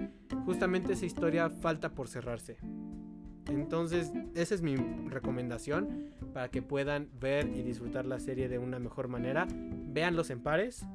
justamente 0.45 0.93
esa 0.93 1.05
historia 1.05 1.49
falta 1.49 1.93
por 1.93 2.07
cerrarse. 2.07 2.55
Entonces, 3.49 4.13
esa 4.33 4.55
es 4.55 4.61
mi 4.61 4.77
recomendación 4.77 6.13
para 6.33 6.47
que 6.47 6.61
puedan 6.61 7.09
ver 7.19 7.49
y 7.53 7.61
disfrutar 7.61 8.05
la 8.05 8.21
serie 8.21 8.47
de 8.47 8.59
una 8.59 8.79
mejor 8.79 9.09
manera. 9.09 9.45
Véanlos 9.51 10.29
en 10.29 10.39
pares. 10.39 10.85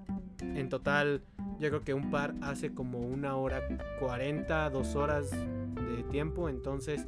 En 0.40 0.70
total, 0.70 1.22
yo 1.58 1.68
creo 1.68 1.84
que 1.84 1.92
un 1.92 2.10
par 2.10 2.34
hace 2.40 2.72
como 2.72 3.00
una 3.00 3.36
hora 3.36 3.60
40, 4.00 4.70
dos 4.70 4.96
horas 4.96 5.30
de 5.32 6.02
tiempo. 6.04 6.48
Entonces, 6.48 7.06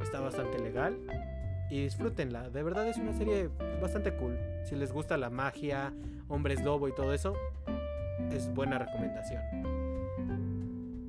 está 0.00 0.20
bastante 0.20 0.58
legal. 0.60 0.96
Y 1.70 1.82
disfrútenla. 1.82 2.50
De 2.50 2.62
verdad 2.62 2.88
es 2.88 2.96
una 2.96 3.12
serie 3.12 3.50
bastante 3.80 4.14
cool. 4.14 4.38
Si 4.64 4.74
les 4.74 4.92
gusta 4.92 5.16
la 5.16 5.30
magia, 5.30 5.92
hombres 6.28 6.62
lobo 6.62 6.88
y 6.88 6.94
todo 6.94 7.12
eso, 7.12 7.34
es 8.32 8.52
buena 8.54 8.78
recomendación. 8.78 9.42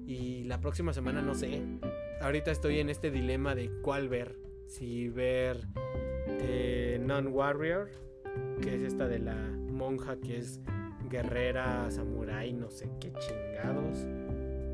Y 0.06 0.44
la 0.44 0.60
próxima 0.60 0.94
semana 0.94 1.22
no 1.22 1.36
sé 1.36 1.64
ahorita 2.22 2.52
estoy 2.52 2.80
en 2.80 2.90
este 2.90 3.12
dilema 3.12 3.56
de 3.56 3.72
cuál 3.82 4.10
ver. 4.10 4.36
Si 4.68 5.10
ver 5.10 5.68
eh, 6.28 7.00
Non-Warrior, 7.02 7.90
que 8.62 8.76
es 8.76 8.82
esta 8.82 9.08
de 9.08 9.20
la 9.20 9.36
monja 9.36 10.18
que 10.18 10.38
es 10.38 10.62
guerrera, 11.10 11.90
samurai, 11.90 12.54
no 12.54 12.70
sé 12.70 12.90
qué 13.00 13.12
chingados. 13.14 14.06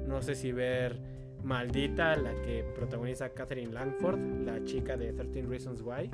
No 0.08 0.22
sé 0.22 0.36
si 0.36 0.52
ver 0.52 1.00
Maldita, 1.46 2.16
la 2.16 2.34
que 2.42 2.64
protagoniza 2.76 3.30
Catherine 3.30 3.72
Langford, 3.72 4.20
la 4.44 4.64
chica 4.64 4.98
de 4.98 5.14
13 5.14 5.44
Reasons 5.44 5.82
Why. 5.82 6.10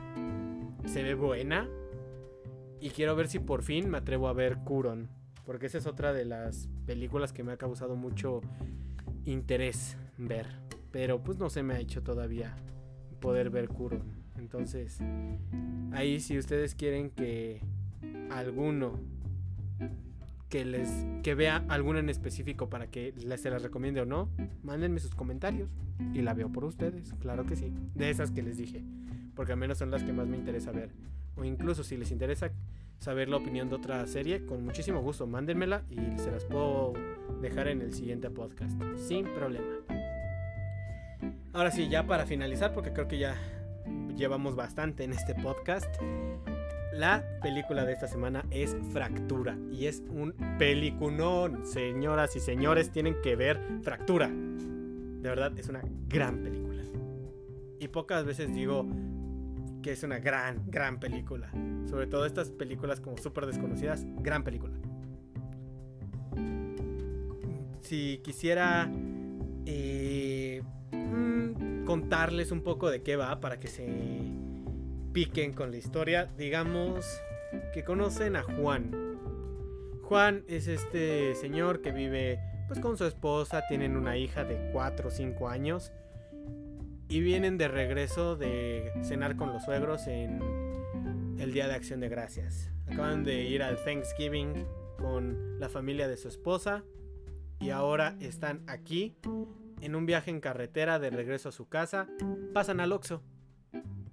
Se 0.86 1.04
ve 1.04 1.14
buena. 1.14 1.70
Y 2.82 2.90
quiero 2.90 3.16
ver 3.16 3.30
si 3.30 3.40
por 3.40 3.64
fin 3.64 3.90
me 3.90 4.00
atrevo 4.00 4.28
a 4.28 4.34
ver 4.34 4.58
Kuron. 4.66 5.10
Porque 5.46 5.68
esa 5.68 5.78
es 5.78 5.88
otra 5.88 6.12
de 6.12 6.26
las 6.26 6.68
películas 6.86 7.32
que 7.32 7.44
me 7.44 7.54
ha 7.54 7.58
causado 7.58 7.96
mucho 7.96 8.42
interés 9.24 9.98
ver. 10.18 10.48
Pero 10.92 11.24
pues 11.24 11.38
no 11.38 11.50
se 11.50 11.64
me 11.64 11.76
ha 11.76 11.80
hecho 11.80 12.04
todavía 12.04 12.56
poder 13.22 13.50
ver 13.50 13.70
Kuro. 13.70 14.02
Entonces, 14.38 15.00
ahí 15.94 16.20
si 16.20 16.38
ustedes 16.38 16.76
quieren 16.76 17.10
que 17.10 17.62
alguno 18.32 19.00
que 20.52 20.66
les 20.66 20.90
que 21.24 21.34
vea 21.34 21.64
alguna 21.70 22.00
en 22.00 22.10
específico 22.10 22.70
para 22.70 22.88
que 22.88 23.14
les, 23.26 23.42
se 23.42 23.50
las 23.50 23.64
recomiende 23.64 24.02
o 24.02 24.06
no, 24.06 24.30
mándenme 24.64 25.00
sus 25.00 25.16
comentarios 25.16 25.70
y 26.14 26.22
la 26.22 26.34
veo 26.34 26.52
por 26.52 26.66
ustedes, 26.66 27.14
claro 27.20 27.46
que 27.46 27.56
sí, 27.56 27.74
de 27.96 28.10
esas 28.10 28.32
que 28.32 28.44
les 28.44 28.58
dije, 28.58 28.84
porque 29.34 29.54
al 29.54 29.58
menos 29.58 29.78
son 29.78 29.90
las 29.90 30.04
que 30.04 30.12
más 30.12 30.28
me 30.28 30.38
interesa 30.38 30.72
ver. 30.72 30.92
O 31.38 31.46
incluso 31.46 31.84
si 31.86 31.96
les 31.96 32.12
interesa 32.12 32.52
saber 33.00 33.30
la 33.30 33.38
opinión 33.38 33.70
de 33.70 33.76
otra 33.76 34.06
serie, 34.08 34.46
con 34.46 34.66
muchísimo 34.66 35.02
gusto, 35.02 35.26
mándenmela 35.26 35.84
y 35.90 36.20
se 36.20 36.30
las 36.30 36.44
puedo 36.44 36.94
dejar 37.42 37.70
en 37.70 37.82
el 37.82 37.94
siguiente 37.94 38.30
podcast, 38.30 38.78
sin 38.98 39.26
problema. 39.34 39.66
Ahora 41.54 41.72
sí, 41.72 41.88
ya 41.88 42.06
para 42.06 42.26
finalizar, 42.26 42.74
porque 42.74 42.92
creo 42.92 43.08
que 43.08 43.20
ya 43.20 43.36
llevamos 44.18 44.56
bastante 44.56 45.06
en 45.06 45.14
este 45.14 45.34
podcast. 45.34 45.96
La 46.94 47.24
película 47.42 47.86
de 47.86 47.94
esta 47.94 48.08
semana 48.08 48.46
es 48.52 48.76
Fractura 48.92 49.58
y 49.72 49.86
es 49.86 50.04
un 50.10 50.34
peliculón. 50.58 51.66
Señoras 51.66 52.36
y 52.36 52.40
señores, 52.40 52.92
tienen 52.92 53.16
que 53.22 53.36
ver 53.36 53.60
Fractura. 53.82 54.28
De 54.30 55.30
verdad, 55.30 55.58
es 55.58 55.70
una 55.70 55.82
gran 56.08 56.44
película. 56.44 56.84
Y 57.80 57.88
pocas 57.88 58.26
veces 58.26 58.54
digo 58.54 58.86
que 59.82 59.94
es 59.94 60.04
una 60.04 60.20
gran, 60.20 60.64
gran 60.68 61.00
película. 61.00 61.50
Sobre 61.90 62.08
todo 62.08 62.26
estas 62.26 62.52
películas 62.52 63.00
como 63.00 63.18
súper 63.18 63.46
desconocidas, 63.46 64.06
gran 64.18 64.44
película. 64.44 64.76
Si 67.82 68.20
quisiera 68.24 68.90
eh, 69.66 70.62
Mm, 71.12 71.86
contarles 71.86 72.52
un 72.52 72.62
poco 72.62 72.90
de 72.90 73.02
qué 73.02 73.16
va 73.16 73.40
para 73.40 73.60
que 73.60 73.68
se 73.68 73.86
piquen 75.14 75.54
con 75.54 75.72
la 75.72 75.78
historia. 75.78 76.30
Digamos 76.38 77.06
que 77.74 77.84
conocen 77.84 78.36
a 78.36 78.44
Juan. 78.44 78.92
Juan 80.04 80.44
es 80.48 80.68
este 80.68 81.36
señor 81.36 81.82
que 81.82 81.92
vive 81.92 82.40
pues 82.68 82.80
con 82.80 82.98
su 82.98 83.06
esposa, 83.06 83.64
tienen 83.68 83.98
una 83.98 84.18
hija 84.18 84.44
de 84.46 84.72
4 84.72 85.10
o 85.10 85.12
5 85.12 85.50
años 85.50 85.92
y 87.10 87.20
vienen 87.20 87.58
de 87.58 87.68
regreso 87.68 88.38
de 88.38 88.94
cenar 89.04 89.36
con 89.36 89.52
los 89.52 89.64
suegros 89.66 90.08
en, 90.08 90.40
el 91.38 91.52
Día 91.52 91.68
de 91.68 91.74
Acción 91.74 92.00
de 92.00 92.08
Gracias. 92.08 92.72
Acaban 92.88 93.24
de 93.24 93.44
ir 93.44 93.64
al 93.64 93.84
Thanksgiving 93.84 94.66
con 94.98 95.60
la 95.60 95.68
familia 95.68 96.08
de 96.08 96.16
su 96.16 96.28
esposa 96.28 96.84
y 97.60 97.72
ahora 97.72 98.16
están 98.20 98.64
aquí 98.68 99.18
en 99.82 99.96
un 99.96 100.06
viaje 100.06 100.30
en 100.32 100.40
carretera 100.40 101.00
de 101.00 101.10
regreso 101.10 101.50
a 101.50 101.52
su 101.52 101.68
casa. 101.68 102.08
Pasan 102.54 102.80
al 102.80 102.92
Oxxo. 102.94 103.24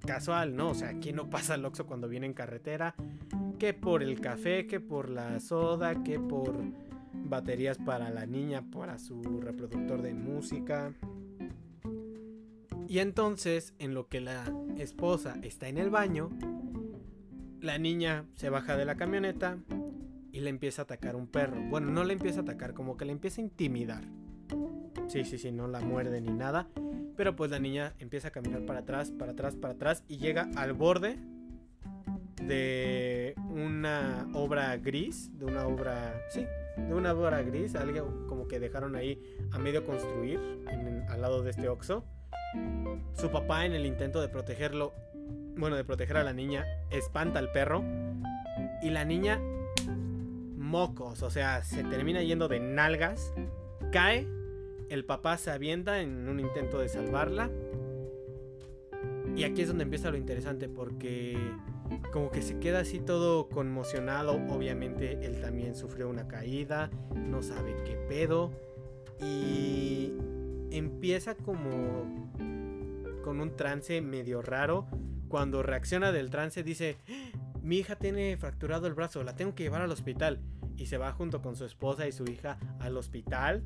Casual, 0.08 0.56
¿no? 0.56 0.70
O 0.70 0.74
sea, 0.74 0.94
¿quién 1.00 1.16
no 1.16 1.28
pasa 1.28 1.52
al 1.52 1.66
Oxxo 1.66 1.84
cuando 1.84 2.08
viene 2.08 2.24
en 2.24 2.32
carretera? 2.32 2.94
Que 3.58 3.74
por 3.74 4.02
el 4.02 4.22
café, 4.22 4.66
que 4.66 4.80
por 4.80 5.10
la 5.10 5.38
soda, 5.38 6.02
que 6.02 6.18
por 6.18 6.56
baterías 7.12 7.76
para 7.76 8.08
la 8.08 8.24
niña, 8.24 8.70
para 8.70 8.98
su 8.98 9.20
reproductor 9.42 10.00
de 10.00 10.14
música. 10.14 10.94
Y 12.88 13.00
entonces, 13.00 13.74
en 13.78 13.92
lo 13.92 14.08
que 14.08 14.22
la 14.22 14.50
esposa 14.78 15.36
está 15.42 15.68
en 15.68 15.76
el 15.76 15.90
baño, 15.90 16.30
la 17.60 17.76
niña 17.76 18.24
se 18.32 18.48
baja 18.48 18.78
de 18.78 18.86
la 18.86 18.96
camioneta 18.96 19.58
y 20.32 20.40
le 20.40 20.48
empieza 20.48 20.80
a 20.80 20.84
atacar 20.84 21.16
un 21.16 21.26
perro. 21.26 21.60
Bueno, 21.68 21.90
no 21.90 22.02
le 22.02 22.14
empieza 22.14 22.40
a 22.40 22.42
atacar, 22.44 22.72
como 22.72 22.96
que 22.96 23.04
le 23.04 23.12
empieza 23.12 23.42
a 23.42 23.44
intimidar. 23.44 24.04
Sí, 25.08 25.26
sí, 25.26 25.36
sí, 25.36 25.52
no 25.52 25.68
la 25.68 25.80
muerde 25.80 26.22
ni 26.22 26.32
nada. 26.32 26.66
Pero 27.18 27.34
pues 27.34 27.50
la 27.50 27.58
niña 27.58 27.94
empieza 27.98 28.28
a 28.28 28.30
caminar 28.30 28.64
para 28.64 28.78
atrás, 28.78 29.10
para 29.10 29.32
atrás, 29.32 29.56
para 29.56 29.74
atrás 29.74 30.04
y 30.06 30.18
llega 30.18 30.48
al 30.54 30.72
borde 30.72 31.18
de 32.40 33.34
una 33.50 34.28
obra 34.34 34.76
gris, 34.76 35.36
de 35.36 35.44
una 35.44 35.66
obra, 35.66 36.14
sí, 36.30 36.46
de 36.76 36.94
una 36.94 37.12
obra 37.12 37.42
gris, 37.42 37.74
algo 37.74 38.24
como 38.28 38.46
que 38.46 38.60
dejaron 38.60 38.94
ahí 38.94 39.20
a 39.50 39.58
medio 39.58 39.84
construir 39.84 40.38
al 41.08 41.20
lado 41.20 41.42
de 41.42 41.50
este 41.50 41.68
oxo. 41.68 42.04
Su 43.14 43.32
papá 43.32 43.66
en 43.66 43.72
el 43.72 43.84
intento 43.84 44.20
de 44.20 44.28
protegerlo, 44.28 44.94
bueno, 45.56 45.74
de 45.74 45.82
proteger 45.82 46.18
a 46.18 46.22
la 46.22 46.32
niña, 46.32 46.66
espanta 46.90 47.40
al 47.40 47.50
perro 47.50 47.82
y 48.80 48.90
la 48.90 49.04
niña 49.04 49.40
mocos, 50.56 51.24
o 51.24 51.30
sea, 51.30 51.64
se 51.64 51.82
termina 51.82 52.22
yendo 52.22 52.46
de 52.46 52.60
nalgas, 52.60 53.34
cae, 53.90 54.37
el 54.88 55.04
papá 55.04 55.36
se 55.38 55.50
avienta 55.50 56.00
en 56.00 56.28
un 56.28 56.40
intento 56.40 56.78
de 56.78 56.88
salvarla. 56.88 57.50
Y 59.36 59.44
aquí 59.44 59.62
es 59.62 59.68
donde 59.68 59.84
empieza 59.84 60.10
lo 60.10 60.16
interesante 60.16 60.68
porque 60.68 61.36
como 62.12 62.30
que 62.30 62.42
se 62.42 62.58
queda 62.58 62.80
así 62.80 62.98
todo 62.98 63.48
conmocionado, 63.48 64.34
obviamente 64.48 65.24
él 65.24 65.40
también 65.40 65.74
sufrió 65.74 66.08
una 66.08 66.26
caída, 66.26 66.90
no 67.14 67.42
sabe 67.42 67.76
qué 67.84 67.94
pedo 68.08 68.50
y 69.20 70.12
empieza 70.70 71.34
como 71.34 72.28
con 73.22 73.40
un 73.40 73.56
trance 73.56 74.00
medio 74.00 74.42
raro. 74.42 74.86
Cuando 75.28 75.62
reacciona 75.62 76.10
del 76.12 76.30
trance 76.30 76.62
dice, 76.62 76.96
mi 77.62 77.78
hija 77.78 77.96
tiene 77.96 78.36
fracturado 78.38 78.86
el 78.86 78.94
brazo, 78.94 79.22
la 79.22 79.36
tengo 79.36 79.54
que 79.54 79.64
llevar 79.64 79.82
al 79.82 79.92
hospital. 79.92 80.40
Y 80.76 80.86
se 80.86 80.96
va 80.96 81.12
junto 81.12 81.42
con 81.42 81.56
su 81.56 81.64
esposa 81.64 82.06
y 82.06 82.12
su 82.12 82.24
hija 82.24 82.58
al 82.78 82.96
hospital. 82.96 83.64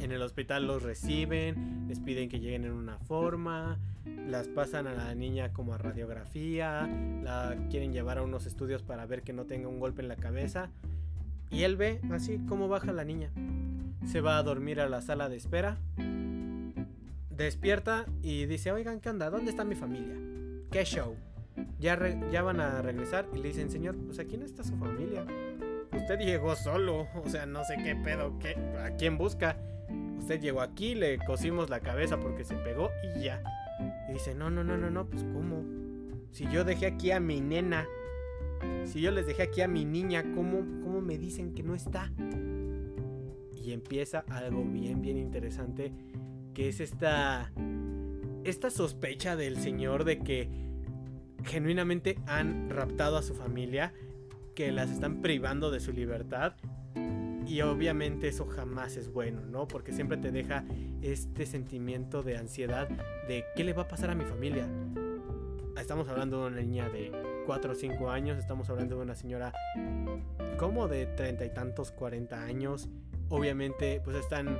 En 0.00 0.12
el 0.12 0.22
hospital 0.22 0.66
los 0.66 0.82
reciben, 0.82 1.86
les 1.88 2.00
piden 2.00 2.28
que 2.28 2.40
lleguen 2.40 2.64
en 2.64 2.72
una 2.72 2.98
forma, 2.98 3.78
las 4.04 4.48
pasan 4.48 4.86
a 4.86 4.94
la 4.94 5.14
niña 5.14 5.52
como 5.52 5.74
a 5.74 5.78
radiografía, 5.78 6.88
la 7.22 7.56
quieren 7.70 7.92
llevar 7.92 8.18
a 8.18 8.22
unos 8.22 8.46
estudios 8.46 8.82
para 8.82 9.06
ver 9.06 9.22
que 9.22 9.32
no 9.32 9.44
tenga 9.44 9.68
un 9.68 9.80
golpe 9.80 10.02
en 10.02 10.08
la 10.08 10.16
cabeza. 10.16 10.70
Y 11.50 11.62
él 11.62 11.76
ve 11.76 12.00
así 12.10 12.40
cómo 12.48 12.68
baja 12.68 12.92
la 12.92 13.04
niña. 13.04 13.30
Se 14.06 14.20
va 14.20 14.38
a 14.38 14.42
dormir 14.42 14.80
a 14.80 14.88
la 14.88 15.00
sala 15.00 15.28
de 15.28 15.36
espera 15.36 15.78
despierta 17.36 18.06
y 18.22 18.46
dice, 18.46 18.72
oigan, 18.72 19.00
¿qué 19.00 19.10
onda? 19.10 19.30
¿Dónde 19.30 19.50
está 19.50 19.64
mi 19.64 19.74
familia? 19.74 20.14
¿Qué 20.70 20.84
show? 20.84 21.16
Ya, 21.78 21.98
ya 22.30 22.42
van 22.42 22.60
a 22.60 22.82
regresar 22.82 23.26
y 23.34 23.38
le 23.38 23.48
dicen, 23.48 23.70
señor, 23.70 23.96
pues 23.96 24.18
aquí 24.18 24.36
no 24.36 24.44
está 24.44 24.64
su 24.64 24.76
familia. 24.76 25.24
Usted 25.92 26.18
llegó 26.18 26.54
solo, 26.56 27.08
o 27.14 27.28
sea, 27.28 27.46
no 27.46 27.64
sé 27.64 27.76
qué 27.82 27.96
pedo, 27.96 28.38
qué, 28.38 28.56
a 28.84 28.96
quién 28.96 29.18
busca. 29.18 29.56
Usted 30.26 30.40
llegó 30.40 30.60
aquí, 30.60 30.96
le 30.96 31.18
cosimos 31.18 31.70
la 31.70 31.78
cabeza 31.78 32.18
porque 32.18 32.42
se 32.42 32.56
pegó 32.56 32.90
y 33.14 33.22
ya. 33.22 33.40
Y 34.08 34.14
dice, 34.14 34.34
no, 34.34 34.50
no, 34.50 34.64
no, 34.64 34.76
no, 34.76 34.90
no, 34.90 35.06
pues 35.06 35.22
¿cómo? 35.22 35.64
Si 36.32 36.48
yo 36.50 36.64
dejé 36.64 36.86
aquí 36.86 37.12
a 37.12 37.20
mi 37.20 37.40
nena, 37.40 37.86
si 38.86 39.00
yo 39.00 39.12
les 39.12 39.28
dejé 39.28 39.44
aquí 39.44 39.60
a 39.60 39.68
mi 39.68 39.84
niña, 39.84 40.24
¿cómo, 40.34 40.58
cómo 40.82 41.00
me 41.00 41.16
dicen 41.16 41.54
que 41.54 41.62
no 41.62 41.76
está? 41.76 42.10
Y 43.54 43.70
empieza 43.70 44.24
algo 44.28 44.64
bien, 44.64 45.00
bien 45.00 45.16
interesante 45.16 45.92
que 46.54 46.70
es 46.70 46.80
esta, 46.80 47.52
esta 48.42 48.70
sospecha 48.70 49.36
del 49.36 49.58
Señor 49.58 50.02
de 50.02 50.18
que 50.18 50.48
genuinamente 51.44 52.18
han 52.26 52.68
raptado 52.68 53.16
a 53.16 53.22
su 53.22 53.36
familia, 53.36 53.94
que 54.56 54.72
las 54.72 54.90
están 54.90 55.22
privando 55.22 55.70
de 55.70 55.78
su 55.78 55.92
libertad. 55.92 56.56
Y 57.46 57.60
obviamente 57.60 58.28
eso 58.28 58.44
jamás 58.46 58.96
es 58.96 59.12
bueno, 59.12 59.42
¿no? 59.46 59.68
Porque 59.68 59.92
siempre 59.92 60.16
te 60.16 60.32
deja 60.32 60.64
este 61.00 61.46
sentimiento 61.46 62.22
de 62.22 62.36
ansiedad 62.36 62.88
de 63.28 63.44
qué 63.54 63.62
le 63.62 63.72
va 63.72 63.82
a 63.82 63.88
pasar 63.88 64.10
a 64.10 64.14
mi 64.14 64.24
familia. 64.24 64.68
Estamos 65.78 66.08
hablando 66.08 66.42
de 66.42 66.48
una 66.48 66.60
niña 66.60 66.88
de 66.88 67.12
4 67.46 67.72
o 67.72 67.74
5 67.74 68.10
años, 68.10 68.38
estamos 68.38 68.68
hablando 68.68 68.96
de 68.96 69.02
una 69.02 69.14
señora 69.14 69.52
como 70.58 70.88
de 70.88 71.06
treinta 71.06 71.44
y 71.44 71.50
tantos, 71.54 71.92
40 71.92 72.42
años. 72.42 72.88
Obviamente 73.28 74.00
pues 74.04 74.16
están 74.16 74.58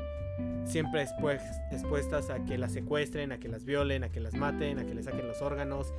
siempre 0.64 1.03
expuestas 1.03 2.31
a 2.31 2.44
que 2.44 2.59
las 2.59 2.72
secuestren, 2.72 3.33
a 3.33 3.38
que 3.38 3.49
las 3.49 3.64
violen, 3.64 4.05
a 4.05 4.11
que 4.11 4.20
las 4.20 4.35
maten, 4.35 4.79
a 4.79 4.87
que 4.87 4.94
les 4.94 5.07
saquen 5.07 5.27
los 5.27 5.42
órganos. 5.42 5.92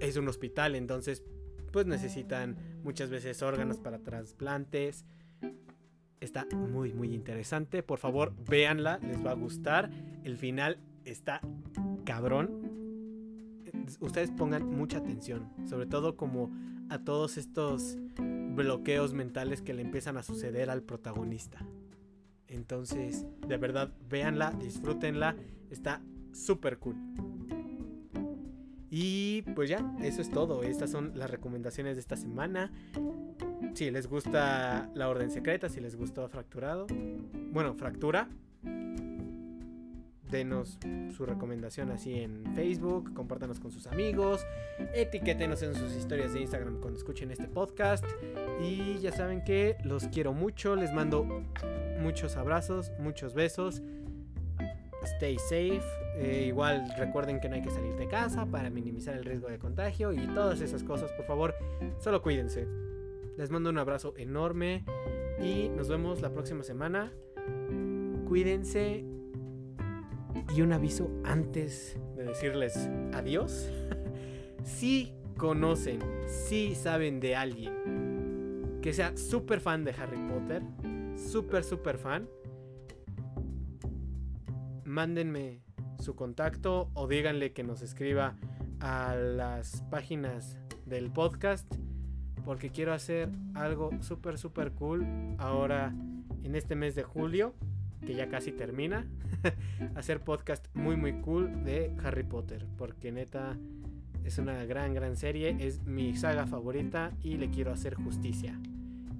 Es 0.00 0.16
un 0.16 0.28
hospital, 0.28 0.76
entonces 0.76 1.24
pues 1.72 1.86
necesitan 1.86 2.56
muchas 2.84 3.10
veces 3.10 3.42
órganos 3.42 3.78
para 3.78 3.98
trasplantes. 3.98 5.04
Está 6.24 6.46
muy 6.56 6.94
muy 6.94 7.14
interesante. 7.14 7.82
Por 7.82 7.98
favor, 7.98 8.32
véanla, 8.48 8.98
les 9.02 9.24
va 9.24 9.32
a 9.32 9.34
gustar. 9.34 9.90
El 10.24 10.38
final 10.38 10.78
está 11.04 11.42
cabrón. 12.06 12.62
Ustedes 14.00 14.30
pongan 14.30 14.66
mucha 14.66 14.98
atención, 14.98 15.52
sobre 15.66 15.84
todo 15.84 16.16
como 16.16 16.50
a 16.88 16.98
todos 16.98 17.36
estos 17.36 17.98
bloqueos 18.16 19.12
mentales 19.12 19.60
que 19.60 19.74
le 19.74 19.82
empiezan 19.82 20.16
a 20.16 20.22
suceder 20.22 20.70
al 20.70 20.82
protagonista. 20.82 21.58
Entonces, 22.48 23.26
de 23.46 23.58
verdad, 23.58 23.92
véanla, 24.08 24.52
disfrútenla, 24.52 25.36
está 25.70 26.00
súper 26.32 26.78
cool. 26.78 26.96
Y 28.88 29.42
pues 29.54 29.68
ya, 29.68 29.94
eso 30.00 30.22
es 30.22 30.30
todo. 30.30 30.62
Estas 30.62 30.90
son 30.90 31.18
las 31.18 31.30
recomendaciones 31.30 31.96
de 31.96 32.00
esta 32.00 32.16
semana. 32.16 32.72
Si 33.74 33.90
les 33.90 34.06
gusta 34.06 34.88
la 34.94 35.08
orden 35.08 35.32
secreta, 35.32 35.68
si 35.68 35.80
les 35.80 35.96
gustó 35.96 36.28
fracturado, 36.28 36.86
bueno, 37.50 37.74
fractura, 37.74 38.28
denos 40.30 40.78
su 41.16 41.26
recomendación 41.26 41.90
así 41.90 42.20
en 42.20 42.54
Facebook, 42.54 43.12
compártanos 43.14 43.58
con 43.58 43.72
sus 43.72 43.88
amigos, 43.88 44.46
etiquétenos 44.94 45.60
en 45.64 45.74
sus 45.74 45.92
historias 45.96 46.32
de 46.34 46.42
Instagram 46.42 46.80
cuando 46.80 46.98
escuchen 46.98 47.32
este 47.32 47.48
podcast. 47.48 48.04
Y 48.60 48.98
ya 49.00 49.10
saben 49.10 49.42
que 49.42 49.76
los 49.82 50.06
quiero 50.06 50.32
mucho, 50.32 50.76
les 50.76 50.92
mando 50.92 51.24
muchos 52.00 52.36
abrazos, 52.36 52.92
muchos 53.00 53.34
besos. 53.34 53.82
Stay 55.16 55.36
safe. 55.38 55.82
Eh, 56.16 56.44
igual 56.46 56.88
recuerden 56.96 57.40
que 57.40 57.48
no 57.48 57.56
hay 57.56 57.62
que 57.62 57.70
salir 57.70 57.96
de 57.96 58.06
casa 58.06 58.46
para 58.46 58.70
minimizar 58.70 59.16
el 59.16 59.24
riesgo 59.24 59.48
de 59.48 59.58
contagio 59.58 60.12
y 60.12 60.28
todas 60.28 60.60
esas 60.60 60.84
cosas. 60.84 61.10
Por 61.10 61.26
favor, 61.26 61.56
solo 61.98 62.22
cuídense. 62.22 62.83
Les 63.36 63.50
mando 63.50 63.70
un 63.70 63.78
abrazo 63.78 64.14
enorme 64.16 64.84
y 65.42 65.68
nos 65.68 65.88
vemos 65.88 66.22
la 66.22 66.32
próxima 66.32 66.62
semana. 66.62 67.12
Cuídense. 68.28 69.04
Y 70.54 70.62
un 70.62 70.72
aviso 70.72 71.10
antes 71.24 71.98
de 72.16 72.24
decirles 72.24 72.88
adiós. 73.12 73.68
si 74.64 75.14
conocen, 75.36 75.98
si 76.26 76.74
saben 76.74 77.18
de 77.18 77.34
alguien 77.34 78.78
que 78.80 78.92
sea 78.92 79.16
súper 79.16 79.60
fan 79.60 79.84
de 79.84 79.92
Harry 79.92 80.18
Potter, 80.28 80.62
súper, 81.16 81.64
súper 81.64 81.98
fan, 81.98 82.28
mándenme 84.84 85.62
su 85.98 86.14
contacto 86.14 86.90
o 86.94 87.08
díganle 87.08 87.52
que 87.52 87.64
nos 87.64 87.82
escriba 87.82 88.36
a 88.80 89.14
las 89.16 89.82
páginas 89.90 90.56
del 90.86 91.10
podcast 91.10 91.66
porque 92.44 92.70
quiero 92.70 92.92
hacer 92.92 93.28
algo 93.54 93.90
súper, 94.00 94.38
súper 94.38 94.72
cool 94.72 95.06
ahora 95.38 95.94
en 96.42 96.54
este 96.54 96.76
mes 96.76 96.94
de 96.94 97.02
julio, 97.02 97.54
que 98.04 98.14
ya 98.14 98.28
casi 98.28 98.52
termina, 98.52 99.06
hacer 99.94 100.20
podcast 100.20 100.66
muy, 100.74 100.96
muy 100.96 101.20
cool 101.20 101.64
de 101.64 101.94
Harry 102.02 102.22
Potter, 102.22 102.66
porque 102.76 103.12
neta 103.12 103.56
es 104.24 104.38
una 104.38 104.64
gran, 104.64 104.94
gran 104.94 105.16
serie, 105.16 105.56
es 105.60 105.82
mi 105.84 106.16
saga 106.16 106.46
favorita 106.46 107.12
y 107.22 107.36
le 107.36 107.50
quiero 107.50 107.72
hacer 107.72 107.94
justicia. 107.94 108.58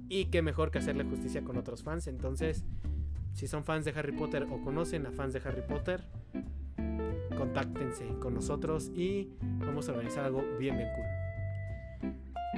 Y 0.07 0.25
qué 0.25 0.41
mejor 0.41 0.71
que 0.71 0.79
hacerle 0.79 1.03
justicia 1.03 1.43
con 1.43 1.57
otros 1.57 1.83
fans. 1.83 2.07
Entonces, 2.07 2.63
si 3.33 3.47
son 3.47 3.63
fans 3.63 3.85
de 3.85 3.91
Harry 3.91 4.11
Potter 4.11 4.43
o 4.43 4.61
conocen 4.61 5.05
a 5.05 5.11
fans 5.11 5.33
de 5.33 5.41
Harry 5.43 5.63
Potter, 5.67 6.03
contáctense 7.35 8.05
con 8.19 8.33
nosotros 8.33 8.91
y 8.95 9.29
vamos 9.41 9.89
a 9.89 9.91
organizar 9.91 10.25
algo 10.25 10.43
bien, 10.59 10.77
bien 10.77 10.89
cool. 10.95 11.14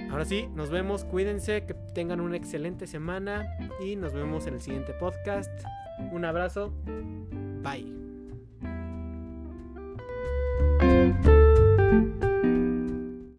Ahora 0.10 0.26
sí, 0.26 0.48
nos 0.56 0.70
vemos, 0.70 1.04
cuídense, 1.04 1.66
que 1.66 1.74
tengan 1.74 2.22
una 2.22 2.38
excelente 2.38 2.88
semana 2.88 3.58
y 3.84 3.96
nos 3.96 4.14
vemos 4.14 4.48
en 4.48 4.56
el 4.56 4.62
siguiente 4.62 4.94
podcast. 4.94 5.52
Un 6.12 6.26
abrazo, 6.26 6.74
bye. 7.62 7.97